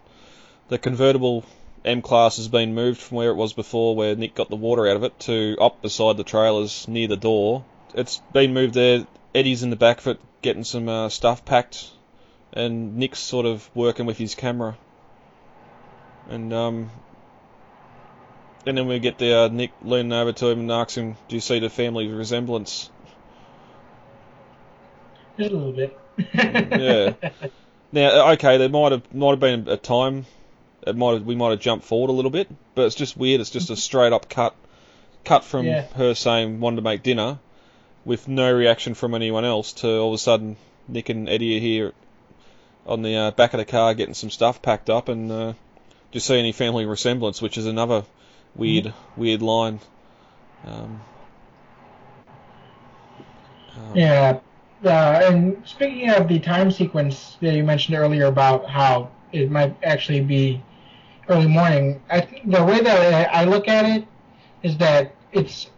the 0.69 0.79
convertible 0.79 1.45
M 1.85 2.01
class 2.01 2.37
has 2.39 2.49
been 2.49 2.75
moved 2.75 3.01
from 3.01 3.19
where 3.19 3.31
it 3.31 3.37
was 3.37 3.53
before, 3.53 3.95
where 3.95 4.15
Nick 4.17 4.35
got 4.35 4.49
the 4.49 4.57
water 4.57 4.89
out 4.89 4.97
of 4.97 5.05
it, 5.05 5.19
to 5.21 5.57
up 5.61 5.83
beside 5.83 6.17
the 6.17 6.25
trailers 6.25 6.89
near 6.89 7.09
the 7.09 7.17
door. 7.17 7.65
It's 7.95 8.23
been 8.33 8.55
moved 8.55 8.75
there. 8.75 9.07
Eddie's 9.35 9.63
in 9.63 9.71
the 9.71 9.77
back 9.77 9.99
of 9.99 10.07
it 10.07 10.21
getting 10.43 10.65
some 10.65 10.89
uh, 10.89 11.09
stuff 11.09 11.45
packed, 11.45 11.91
and 12.53 12.97
Nick's 12.97 13.19
sort 13.19 13.47
of 13.47 13.69
working 13.75 14.07
with 14.07 14.19
his 14.19 14.35
camera. 14.35 14.77
And 16.29 16.53
um, 16.53 16.91
and 18.67 18.77
then 18.77 18.87
we 18.89 18.99
get 18.99 19.19
the 19.19 19.33
uh, 19.39 19.49
Nick 19.49 19.71
leaning 19.83 20.13
over 20.13 20.33
to 20.33 20.49
him 20.49 20.61
and 20.61 20.73
asks 20.73 20.97
him, 20.97 21.17
"Do 21.29 21.37
you 21.37 21.41
see 21.41 21.59
the 21.61 21.71
family 21.71 22.09
resemblance?" 22.09 22.91
Just 25.39 25.53
a 25.53 25.57
little 25.57 25.73
bit. 25.73 25.99
Yeah. 26.35 27.13
Now, 27.93 28.33
okay, 28.33 28.57
there 28.57 28.69
might 28.69 28.93
have 28.93 29.15
might 29.15 29.31
have 29.31 29.41
been 29.41 29.69
a 29.69 29.77
time, 29.77 30.27
it 30.87 30.97
might 30.97 31.13
have, 31.13 31.23
we 31.25 31.37
might 31.37 31.51
have 31.51 31.61
jumped 31.61 31.85
forward 31.85 32.11
a 32.11 32.13
little 32.13 32.31
bit, 32.31 32.49
but 32.75 32.87
it's 32.87 32.95
just 32.95 33.17
weird. 33.17 33.41
It's 33.41 33.51
just 33.51 33.71
a 33.71 33.77
straight 33.77 34.13
up 34.13 34.29
cut, 34.29 34.55
cut 35.25 35.45
from 35.45 35.67
Yeah. 35.67 35.87
her 35.95 36.15
saying 36.15 36.59
wanted 36.61 36.77
to 36.77 36.83
make 36.83 37.03
dinner, 37.03 37.39
with 38.07 38.29
no 38.29 38.51
reaction 38.55 38.95
from 38.95 39.15
anyone 39.15 39.45
else. 39.45 39.75
To 39.75 39.99
all 39.99 40.09
of 40.09 40.15
a 40.15 40.19
sudden, 40.19 40.57
Nick 40.89 41.11
and 41.11 41.29
Eddie 41.29 41.57
are 41.57 41.61
here 41.61 41.93
on 42.87 43.03
the 43.03 43.17
uh, 43.17 43.31
back 43.33 43.53
of 43.53 43.59
the 43.59 43.65
car 43.65 43.93
getting 43.95 44.15
some 44.15 44.31
stuff 44.31 44.63
packed 44.63 44.89
up, 44.89 45.09
and 45.09 45.31
uh, 45.31 45.53
do 45.53 45.57
you 46.13 46.21
see 46.21 46.39
any 46.39 46.53
family 46.53 46.87
resemblance? 46.87 47.43
Which 47.43 47.59
is 47.59 47.67
another 47.67 48.05
weird, 48.55 48.95
weird 49.17 49.43
line. 49.43 49.81
Um, 50.65 51.01
um, 53.77 53.97
Yeah. 53.97 54.39
Uh, 54.85 54.89
and 55.25 55.63
speaking 55.67 56.11
of 56.11 56.29
the 56.29 56.39
time 56.39 56.71
sequence 56.71 57.37
that 57.41 57.55
you 57.55 57.65
mentioned 57.65 57.97
earlier 57.99 58.27
about 58.27 58.69
how 58.69 59.11
it 59.33 59.51
might 59.51 59.75
actually 59.83 60.21
be 60.21 60.63
early 61.29 61.49
morning, 61.49 62.01
I 62.09 62.21
think 62.21 62.49
the 62.49 62.65
way 62.65 62.81
that 62.81 63.33
I 63.35 63.41
I 63.41 63.45
look 63.45 63.67
at 63.67 63.85
it 63.85 64.07
is 64.63 64.77
that 64.77 65.15
it's 65.33 65.71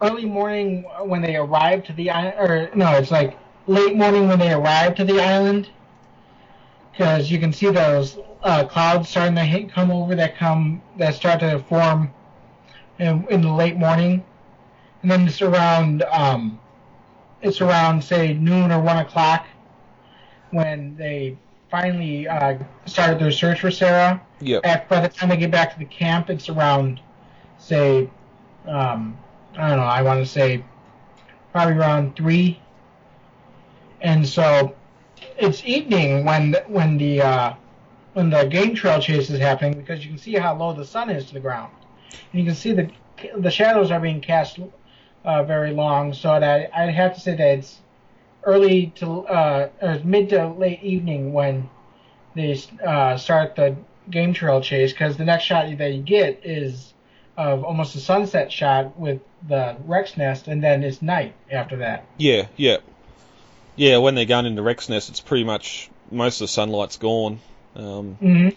early 0.00 0.24
morning 0.24 0.84
when 1.04 1.22
they 1.22 1.36
arrive 1.36 1.84
to 1.84 1.92
the 1.94 2.10
island, 2.10 2.34
or 2.38 2.70
no, 2.74 2.92
it's 2.92 3.10
like 3.10 3.38
late 3.66 3.96
morning 3.96 4.28
when 4.28 4.38
they 4.38 4.52
arrive 4.52 4.94
to 4.96 5.04
the 5.04 5.20
island, 5.20 5.68
because 6.92 7.30
you 7.30 7.38
can 7.38 7.52
see 7.52 7.70
those 7.70 8.18
uh, 8.42 8.64
clouds 8.64 9.08
starting 9.08 9.34
to 9.34 9.42
hit, 9.42 9.70
come 9.70 9.90
over 9.90 10.14
that 10.14 10.36
come 10.36 10.82
that 10.98 11.14
start 11.14 11.40
to 11.40 11.58
form 11.60 12.10
in, 12.98 13.26
in 13.28 13.40
the 13.40 13.52
late 13.52 13.76
morning, 13.76 14.24
and 15.02 15.10
then 15.10 15.26
it's 15.26 15.42
around. 15.42 16.02
Um, 16.04 16.60
it's 17.42 17.60
around 17.60 18.02
say 18.02 18.32
noon 18.32 18.72
or 18.72 18.80
one 18.80 18.96
o'clock 18.96 19.46
when 20.50 20.96
they 20.96 21.36
finally 21.70 22.26
uh, 22.26 22.58
started 22.86 23.18
their 23.18 23.30
search 23.30 23.60
for 23.60 23.70
Sarah. 23.70 24.20
Yep. 24.40 24.64
At, 24.64 24.88
by 24.88 25.00
the 25.00 25.08
time 25.08 25.28
they 25.28 25.36
get 25.36 25.50
back 25.50 25.72
to 25.72 25.78
the 25.78 25.84
camp, 25.84 26.30
it's 26.30 26.48
around 26.48 27.00
say 27.58 28.10
um, 28.66 29.16
I 29.56 29.68
don't 29.68 29.78
know. 29.78 29.84
I 29.84 30.02
want 30.02 30.20
to 30.20 30.26
say 30.30 30.64
probably 31.52 31.74
around 31.76 32.16
three, 32.16 32.60
and 34.02 34.26
so 34.26 34.74
it's 35.38 35.64
evening 35.64 36.24
when 36.24 36.56
when 36.68 36.98
the 36.98 37.22
uh, 37.22 37.54
when 38.12 38.30
the 38.30 38.44
game 38.46 38.74
trail 38.74 39.00
chase 39.00 39.30
is 39.30 39.38
happening 39.40 39.74
because 39.74 40.04
you 40.04 40.10
can 40.10 40.18
see 40.18 40.34
how 40.34 40.56
low 40.56 40.72
the 40.74 40.84
sun 40.84 41.10
is 41.10 41.26
to 41.26 41.34
the 41.34 41.40
ground, 41.40 41.72
and 42.10 42.40
you 42.40 42.44
can 42.46 42.54
see 42.54 42.72
the 42.72 42.90
the 43.38 43.50
shadows 43.50 43.90
are 43.90 44.00
being 44.00 44.20
cast 44.20 44.58
uh, 45.24 45.42
very 45.44 45.72
long. 45.72 46.12
So 46.12 46.38
that 46.38 46.70
I'd 46.76 46.90
have 46.94 47.14
to 47.14 47.20
say 47.20 47.36
that 47.36 47.58
it's 47.58 47.80
early 48.44 48.88
to 48.96 49.26
uh, 49.28 49.68
or 49.82 50.00
mid 50.04 50.28
to 50.30 50.48
late 50.48 50.82
evening 50.82 51.32
when 51.32 51.68
they 52.34 52.58
uh, 52.86 53.16
start 53.16 53.56
the 53.56 53.76
game 54.10 54.32
trail 54.34 54.60
chase 54.60 54.92
because 54.92 55.16
the 55.16 55.24
next 55.24 55.44
shot 55.44 55.66
that 55.78 55.92
you 55.94 56.02
get 56.02 56.40
is 56.44 56.94
of 57.36 57.64
almost 57.64 57.94
a 57.96 58.00
sunset 58.00 58.50
shot 58.50 58.98
with 58.98 59.20
the 59.46 59.76
Rex 59.84 60.16
nest, 60.16 60.48
and 60.48 60.62
then 60.62 60.82
it's 60.82 61.02
night 61.02 61.34
after 61.50 61.76
that. 61.78 62.04
Yeah, 62.16 62.46
yeah, 62.56 62.78
yeah. 63.76 63.98
When 63.98 64.14
they're 64.14 64.24
going 64.24 64.46
into 64.46 64.62
Rex 64.62 64.88
Nest, 64.88 65.08
it's 65.10 65.20
pretty 65.20 65.44
much 65.44 65.90
most 66.10 66.40
of 66.40 66.44
the 66.46 66.52
sunlight's 66.52 66.96
gone. 66.96 67.40
Um, 67.74 68.14
hmm 68.14 68.48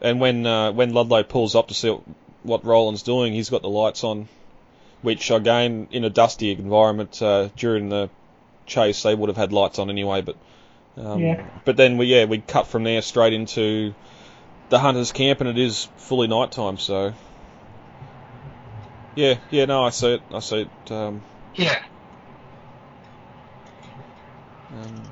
and 0.00 0.20
when 0.20 0.46
uh, 0.46 0.72
when 0.72 0.92
Ludlow 0.92 1.22
pulls 1.22 1.54
up 1.54 1.68
to 1.68 1.74
see 1.74 1.90
what, 1.90 2.02
what 2.42 2.64
Roland's 2.64 3.02
doing, 3.02 3.32
he's 3.32 3.48
got 3.48 3.62
the 3.62 3.68
lights 3.70 4.04
on, 4.04 4.28
which 5.02 5.30
again 5.30 5.88
in 5.90 6.04
a 6.04 6.10
dusty 6.10 6.52
environment 6.52 7.20
uh, 7.22 7.48
during 7.56 7.88
the 7.88 8.10
chase 8.66 9.02
they 9.02 9.14
would 9.14 9.28
have 9.28 9.36
had 9.36 9.52
lights 9.52 9.78
on 9.78 9.88
anyway. 9.88 10.20
But 10.20 10.36
um, 10.98 11.22
Yeah. 11.22 11.44
but 11.64 11.76
then 11.76 11.96
we 11.96 12.06
yeah 12.06 12.26
we 12.26 12.38
cut 12.38 12.66
from 12.66 12.84
there 12.84 13.00
straight 13.00 13.32
into 13.32 13.94
the 14.68 14.78
hunters' 14.78 15.12
camp, 15.12 15.40
and 15.40 15.48
it 15.48 15.58
is 15.58 15.88
fully 15.96 16.28
nighttime. 16.28 16.76
So 16.76 17.14
yeah 19.16 19.38
yeah 19.50 19.64
no 19.64 19.84
I 19.84 19.90
see 19.90 20.14
it 20.14 20.22
I 20.32 20.38
see 20.38 20.60
it. 20.62 20.92
Um, 20.92 21.22
Yeah. 21.56 21.82
Um, 24.70 25.02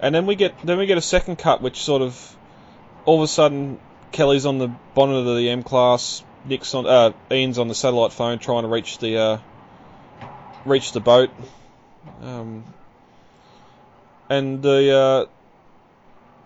and 0.00 0.14
then 0.14 0.26
we 0.26 0.34
get 0.34 0.54
then 0.64 0.78
we 0.78 0.86
get 0.86 0.98
a 0.98 1.02
second 1.02 1.36
cut, 1.36 1.60
which 1.60 1.82
sort 1.82 2.02
of 2.02 2.36
all 3.04 3.18
of 3.18 3.22
a 3.22 3.28
sudden 3.28 3.78
Kelly's 4.12 4.46
on 4.46 4.58
the 4.58 4.68
bonnet 4.94 5.26
of 5.26 5.36
the 5.36 5.48
M 5.48 5.62
class, 5.62 6.22
Nick's 6.44 6.74
on 6.74 6.86
uh, 6.86 7.12
Ian's 7.30 7.58
on 7.58 7.68
the 7.68 7.74
satellite 7.74 8.12
phone 8.12 8.38
trying 8.38 8.62
to 8.62 8.68
reach 8.68 8.98
the 8.98 9.16
uh, 9.18 9.38
reach 10.64 10.92
the 10.92 11.00
boat, 11.00 11.30
um, 12.22 12.64
and 14.28 14.62
the 14.62 14.96
uh, 14.96 15.26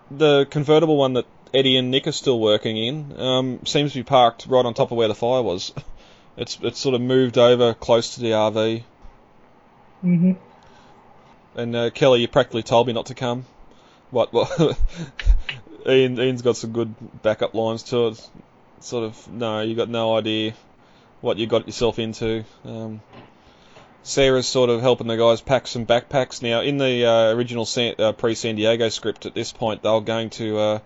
the 0.09 0.45
convertible 0.49 0.97
one 0.97 1.13
that 1.13 1.25
Eddie 1.53 1.77
and 1.77 1.91
Nick 1.91 2.07
are 2.07 2.11
still 2.11 2.39
working 2.39 2.77
in 2.77 3.19
um, 3.19 3.65
seems 3.65 3.93
to 3.93 3.99
be 3.99 4.03
parked 4.03 4.47
right 4.47 4.65
on 4.65 4.73
top 4.73 4.91
of 4.91 4.97
where 4.97 5.07
the 5.07 5.15
fire 5.15 5.41
was. 5.41 5.73
It's 6.37 6.59
it's 6.61 6.79
sort 6.79 6.95
of 6.95 7.01
moved 7.01 7.37
over 7.37 7.73
close 7.73 8.15
to 8.15 8.21
the 8.21 8.31
RV. 8.31 8.83
hmm 10.01 10.31
And 11.55 11.75
uh, 11.75 11.89
Kelly, 11.89 12.21
you 12.21 12.27
practically 12.27 12.63
told 12.63 12.87
me 12.87 12.93
not 12.93 13.07
to 13.07 13.15
come. 13.15 13.45
What? 14.11 14.31
What? 14.31 14.79
Ian, 15.87 16.19
Ian's 16.19 16.41
got 16.41 16.57
some 16.57 16.71
good 16.71 16.93
backup 17.21 17.53
lines 17.53 17.83
to 17.83 18.07
it. 18.07 18.29
Sort 18.79 19.05
of, 19.05 19.27
no, 19.31 19.61
you 19.61 19.73
got 19.75 19.89
no 19.89 20.15
idea 20.15 20.53
what 21.21 21.37
you 21.37 21.47
got 21.47 21.65
yourself 21.65 21.97
into. 21.97 22.43
Um, 22.63 23.01
Sarah's 24.03 24.47
sort 24.47 24.69
of 24.69 24.81
helping 24.81 25.07
the 25.07 25.17
guys 25.17 25.41
pack 25.41 25.65
some 25.65 25.85
backpacks. 25.85 26.41
Now, 26.41 26.61
in 26.61 26.77
the 26.77 27.05
uh, 27.05 27.33
original 27.33 27.65
San, 27.65 27.95
uh, 27.97 28.11
pre-San 28.11 28.55
Diego 28.55 28.89
script, 28.89 29.25
at 29.25 29.33
this 29.33 29.51
point, 29.51 29.81
they 29.81 29.89
were 29.89 30.01
going 30.01 30.29
to 30.31 30.57
uh, 30.57 30.79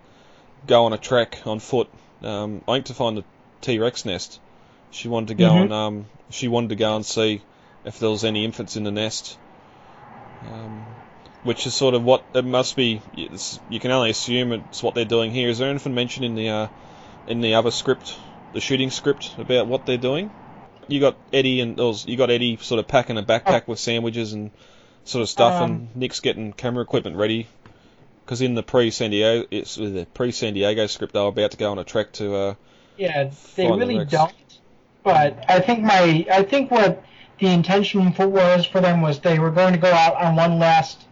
go 0.65 0.85
on 0.85 0.93
a 0.93 0.97
trek 0.97 1.39
on 1.45 1.59
foot. 1.59 1.89
Um, 2.23 2.63
I 2.67 2.73
think 2.73 2.85
to 2.85 2.93
find 2.93 3.17
the 3.17 3.23
T-Rex 3.61 4.05
nest. 4.05 4.39
She 4.91 5.07
wanted 5.07 5.29
to 5.29 5.35
go 5.35 5.49
Mhm. 5.49 5.61
and 5.63 5.73
um, 5.73 6.05
she 6.29 6.47
wanted 6.47 6.69
to 6.69 6.75
go 6.75 6.95
and 6.95 7.05
see 7.05 7.41
if 7.85 7.99
there 7.99 8.09
was 8.09 8.23
any 8.23 8.45
infants 8.45 8.75
in 8.75 8.83
the 8.83 8.91
nest. 8.91 9.37
Um, 10.45 10.85
which 11.43 11.65
is 11.65 11.73
sort 11.73 11.95
of 11.95 12.03
what 12.03 12.25
it 12.33 12.45
must 12.45 12.75
be. 12.75 13.01
You 13.69 13.79
can 13.79 13.91
only 13.91 14.09
assume 14.11 14.51
it's 14.53 14.83
what 14.83 14.93
they're 14.95 15.05
doing 15.05 15.31
here. 15.31 15.49
Is 15.49 15.57
there 15.57 15.69
anything 15.69 15.95
mentioned 15.95 16.25
in 16.25 16.35
the 16.35 16.49
uh, 16.49 16.67
in 17.27 17.41
the 17.41 17.55
other 17.55 17.71
script, 17.71 18.17
the 18.53 18.61
shooting 18.61 18.91
script, 18.91 19.35
about 19.37 19.67
what 19.67 19.85
they're 19.85 19.97
doing? 19.97 20.31
You 20.87 20.99
got 20.99 21.17
Eddie 21.31 21.61
and 21.61 21.79
or 21.79 21.93
you 22.05 22.17
got 22.17 22.29
Eddie 22.29 22.57
sort 22.57 22.79
of 22.79 22.87
packing 22.87 23.17
a 23.17 23.23
backpack 23.23 23.67
with 23.67 23.79
sandwiches 23.79 24.33
and 24.33 24.51
sort 25.05 25.21
of 25.21 25.29
stuff, 25.29 25.61
Um, 25.61 25.71
and 25.71 25.95
Nick's 25.95 26.19
getting 26.19 26.53
camera 26.53 26.83
equipment 26.83 27.15
ready. 27.15 27.47
Because 28.25 28.41
in 28.41 28.55
the 28.55 28.63
pre 28.63 28.91
San 28.91 29.11
Diego, 29.11 29.47
it's 29.51 29.75
the 29.75 30.07
pre 30.13 30.31
San 30.31 30.53
Diego 30.53 30.87
script, 30.87 31.13
they 31.13 31.19
were 31.19 31.27
about 31.27 31.51
to 31.51 31.57
go 31.57 31.71
on 31.71 31.79
a 31.79 31.83
trek 31.83 32.13
to. 32.13 32.35
Uh, 32.35 32.55
Yeah, 32.97 33.31
they 33.55 33.67
Find 33.67 33.81
the 33.81 33.85
really 33.85 34.05
don't. 34.05 34.33
But 35.03 35.43
I 35.47 35.59
think 35.59 35.81
my 35.81 36.25
I 36.31 36.43
think 36.43 36.71
what 36.71 37.03
the 37.39 37.47
intention 37.47 38.13
for 38.13 38.27
was 38.27 38.65
for 38.65 38.81
them 38.81 39.01
was 39.01 39.19
they 39.19 39.39
were 39.39 39.51
going 39.51 39.73
to 39.73 39.79
go 39.79 39.91
out 39.91 40.15
on 40.15 40.35
one 40.35 40.59
last 40.59 41.05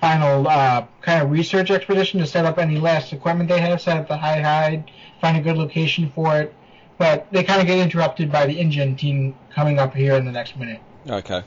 final 0.00 0.46
uh, 0.48 0.86
kind 1.00 1.22
of 1.22 1.30
research 1.30 1.70
expedition 1.70 2.20
to 2.20 2.26
set 2.26 2.44
up 2.44 2.58
any 2.58 2.78
last 2.78 3.12
equipment 3.12 3.48
they 3.48 3.60
have, 3.60 3.80
set 3.80 3.96
up 3.96 4.08
the 4.08 4.16
high 4.16 4.40
hide, 4.40 4.90
find 5.20 5.36
a 5.36 5.40
good 5.40 5.56
location 5.56 6.10
for 6.14 6.40
it. 6.40 6.54
But 6.98 7.28
they 7.30 7.44
kind 7.44 7.60
of 7.60 7.68
get 7.68 7.78
interrupted 7.78 8.32
by 8.32 8.46
the 8.46 8.58
InGen 8.58 8.96
team 8.96 9.36
coming 9.54 9.78
up 9.78 9.94
here 9.94 10.14
in 10.14 10.24
the 10.24 10.32
next 10.32 10.56
minute. 10.56 10.80
Okay. 11.08 11.44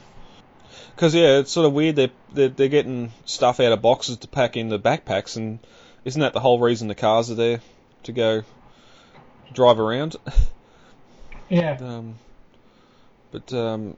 Because 0.95 1.13
yeah, 1.13 1.39
it's 1.39 1.51
sort 1.51 1.65
of 1.65 1.73
weird. 1.73 1.97
They're, 1.97 2.11
they're 2.31 2.49
they're 2.49 2.67
getting 2.69 3.11
stuff 3.25 3.59
out 3.59 3.73
of 3.73 3.81
boxes 3.81 4.17
to 4.17 4.27
pack 4.29 4.55
in 4.55 4.69
the 4.69 4.79
backpacks, 4.79 5.35
and 5.35 5.59
isn't 6.05 6.21
that 6.21 6.31
the 6.31 6.39
whole 6.39 6.59
reason 6.59 6.87
the 6.87 6.95
cars 6.95 7.29
are 7.29 7.35
there 7.35 7.59
to 8.03 8.11
go 8.13 8.43
drive 9.53 9.79
around? 9.79 10.15
Yeah. 11.51 11.77
Um, 11.81 12.15
but 13.31 13.51
um, 13.53 13.97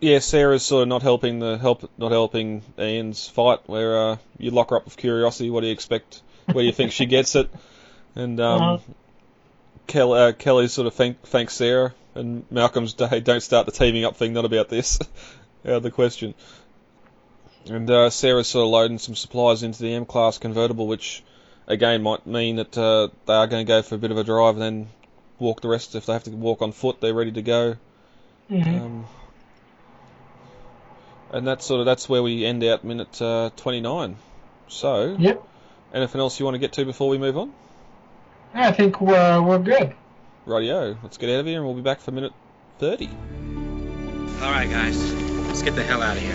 yeah, 0.00 0.20
Sarah's 0.20 0.62
sort 0.62 0.82
of 0.82 0.88
not 0.88 1.02
helping 1.02 1.40
the 1.40 1.58
help, 1.58 1.90
not 1.98 2.12
helping 2.12 2.62
Ian's 2.78 3.28
fight. 3.28 3.60
Where 3.66 3.98
uh, 3.98 4.16
you 4.38 4.52
lock 4.52 4.70
her 4.70 4.76
up 4.76 4.84
with 4.84 4.96
curiosity. 4.96 5.50
What 5.50 5.62
do 5.62 5.66
you 5.66 5.72
expect? 5.72 6.22
Where 6.46 6.62
do 6.62 6.66
you 6.66 6.72
think 6.72 6.92
she 6.92 7.06
gets 7.16 7.34
it? 7.34 7.50
And 8.14 8.40
um, 8.40 8.62
Uh-huh. 8.62 8.78
Kel, 9.88 10.12
uh, 10.12 10.32
Kelly 10.32 10.68
sort 10.68 10.86
of 10.86 10.94
thank, 10.94 11.20
thanks 11.22 11.54
Sarah, 11.54 11.92
and 12.14 12.44
Malcolm's 12.50 12.94
hey, 12.98 13.20
don't 13.20 13.42
start 13.42 13.66
the 13.66 13.72
teaming 13.72 14.04
up 14.04 14.16
thing. 14.16 14.32
Not 14.32 14.44
about 14.44 14.68
this. 14.68 14.98
Out 15.64 15.72
of 15.72 15.82
the 15.82 15.90
question. 15.90 16.34
And 17.68 17.90
uh, 17.90 18.10
Sarah's 18.10 18.46
sort 18.46 18.64
of 18.64 18.70
loading 18.70 18.98
some 18.98 19.16
supplies 19.16 19.64
into 19.64 19.82
the 19.82 19.92
M 19.92 20.04
class 20.06 20.38
convertible, 20.38 20.86
which 20.86 21.24
again 21.66 22.02
might 22.02 22.24
mean 22.26 22.56
that 22.56 22.78
uh, 22.78 23.08
they 23.26 23.32
are 23.34 23.48
going 23.48 23.66
to 23.66 23.68
go 23.68 23.82
for 23.82 23.96
a 23.96 23.98
bit 23.98 24.12
of 24.12 24.18
a 24.18 24.22
drive 24.24 24.54
and 24.54 24.62
then 24.62 24.88
walk 25.38 25.60
the 25.60 25.68
rest. 25.68 25.94
If 25.94 26.06
they 26.06 26.12
have 26.12 26.24
to 26.24 26.30
walk 26.30 26.62
on 26.62 26.72
foot, 26.72 27.00
they're 27.00 27.14
ready 27.14 27.32
to 27.32 27.42
go. 27.42 27.76
Mhm. 28.50 28.80
Um, 28.80 29.04
and 31.32 31.46
that's 31.46 31.64
sort 31.66 31.80
of 31.80 31.86
that's 31.86 32.08
where 32.08 32.22
we 32.22 32.44
end 32.44 32.62
out 32.64 32.84
minute 32.84 33.20
uh, 33.20 33.50
29. 33.56 34.16
So, 34.68 35.16
Yep. 35.18 35.42
anything 35.94 36.20
else 36.20 36.38
you 36.38 36.44
want 36.44 36.54
to 36.54 36.58
get 36.58 36.72
to 36.74 36.84
before 36.84 37.08
we 37.08 37.18
move 37.18 37.36
on? 37.38 37.52
I 38.54 38.72
think 38.72 39.00
we're 39.00 39.42
we're 39.42 39.58
good. 39.58 39.94
Radio, 40.46 40.96
let's 41.02 41.18
get 41.18 41.28
out 41.30 41.40
of 41.40 41.46
here 41.46 41.56
and 41.58 41.64
we'll 41.66 41.74
be 41.74 41.82
back 41.82 42.00
for 42.00 42.12
minute 42.12 42.32
30. 42.78 43.08
All 44.42 44.50
right, 44.50 44.70
guys, 44.70 45.12
let's 45.46 45.62
get 45.62 45.74
the 45.74 45.82
hell 45.82 46.02
out 46.02 46.16
of 46.16 46.22
here. 46.22 46.34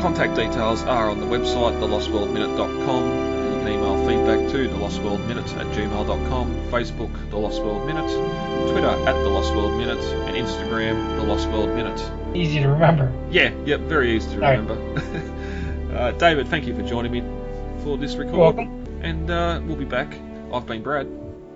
Contact 0.00 0.34
details 0.34 0.82
are 0.84 1.10
on 1.10 1.20
the 1.20 1.26
website, 1.26 1.78
thelostworldminute.com. 1.78 3.29
You 3.60 3.66
can 3.66 3.74
email 3.74 4.06
feedback 4.06 4.50
to 4.52 4.68
thelostworldminute 4.70 5.54
at 5.58 5.66
gmail.com, 5.76 6.54
Facebook, 6.70 7.30
The 7.30 7.36
Lost 7.36 7.60
World 7.62 7.86
Minute, 7.86 8.08
Twitter 8.70 8.88
at 8.88 9.12
The 9.12 9.28
Lost 9.28 9.54
World 9.54 9.76
Minute, 9.76 10.02
and 10.02 10.34
Instagram, 10.34 11.16
The 11.18 11.24
Lost 11.24 11.46
World 11.50 11.68
Minute. 11.68 12.00
Easy 12.34 12.60
to 12.60 12.68
remember. 12.68 13.12
Yeah, 13.30 13.52
yep, 13.66 13.80
very 13.80 14.16
easy 14.16 14.30
to 14.30 14.34
All 14.36 14.40
right. 14.40 14.58
remember. 14.58 15.94
uh, 15.94 16.12
David, 16.12 16.48
thank 16.48 16.66
you 16.66 16.74
for 16.74 16.80
joining 16.82 17.12
me 17.12 17.20
for 17.84 17.98
this 17.98 18.16
record. 18.16 18.36
Welcome. 18.38 18.82
And 19.02 19.30
uh, 19.30 19.60
we'll 19.64 19.76
be 19.76 19.84
back. 19.84 20.16
I've 20.54 20.64
been 20.64 20.82
Brad, 20.82 21.06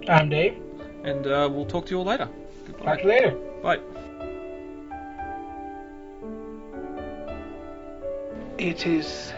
I'm 0.07 0.29
Dave. 0.29 0.59
and 1.05 1.27
uh, 1.27 1.49
we'll 1.51 1.65
talk 1.65 1.87
to 1.87 1.91
you 1.93 1.99
all 2.01 2.05
later. 2.05 2.29
Goodbye. 2.67 2.85
Talk 2.85 2.97
to 2.99 3.03
you 3.05 3.09
later. 3.09 3.31
Bye. 3.63 3.79
It 8.59 8.87
is 8.87 9.33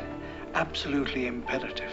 absolutely 0.55 1.29
imperative 1.29 1.93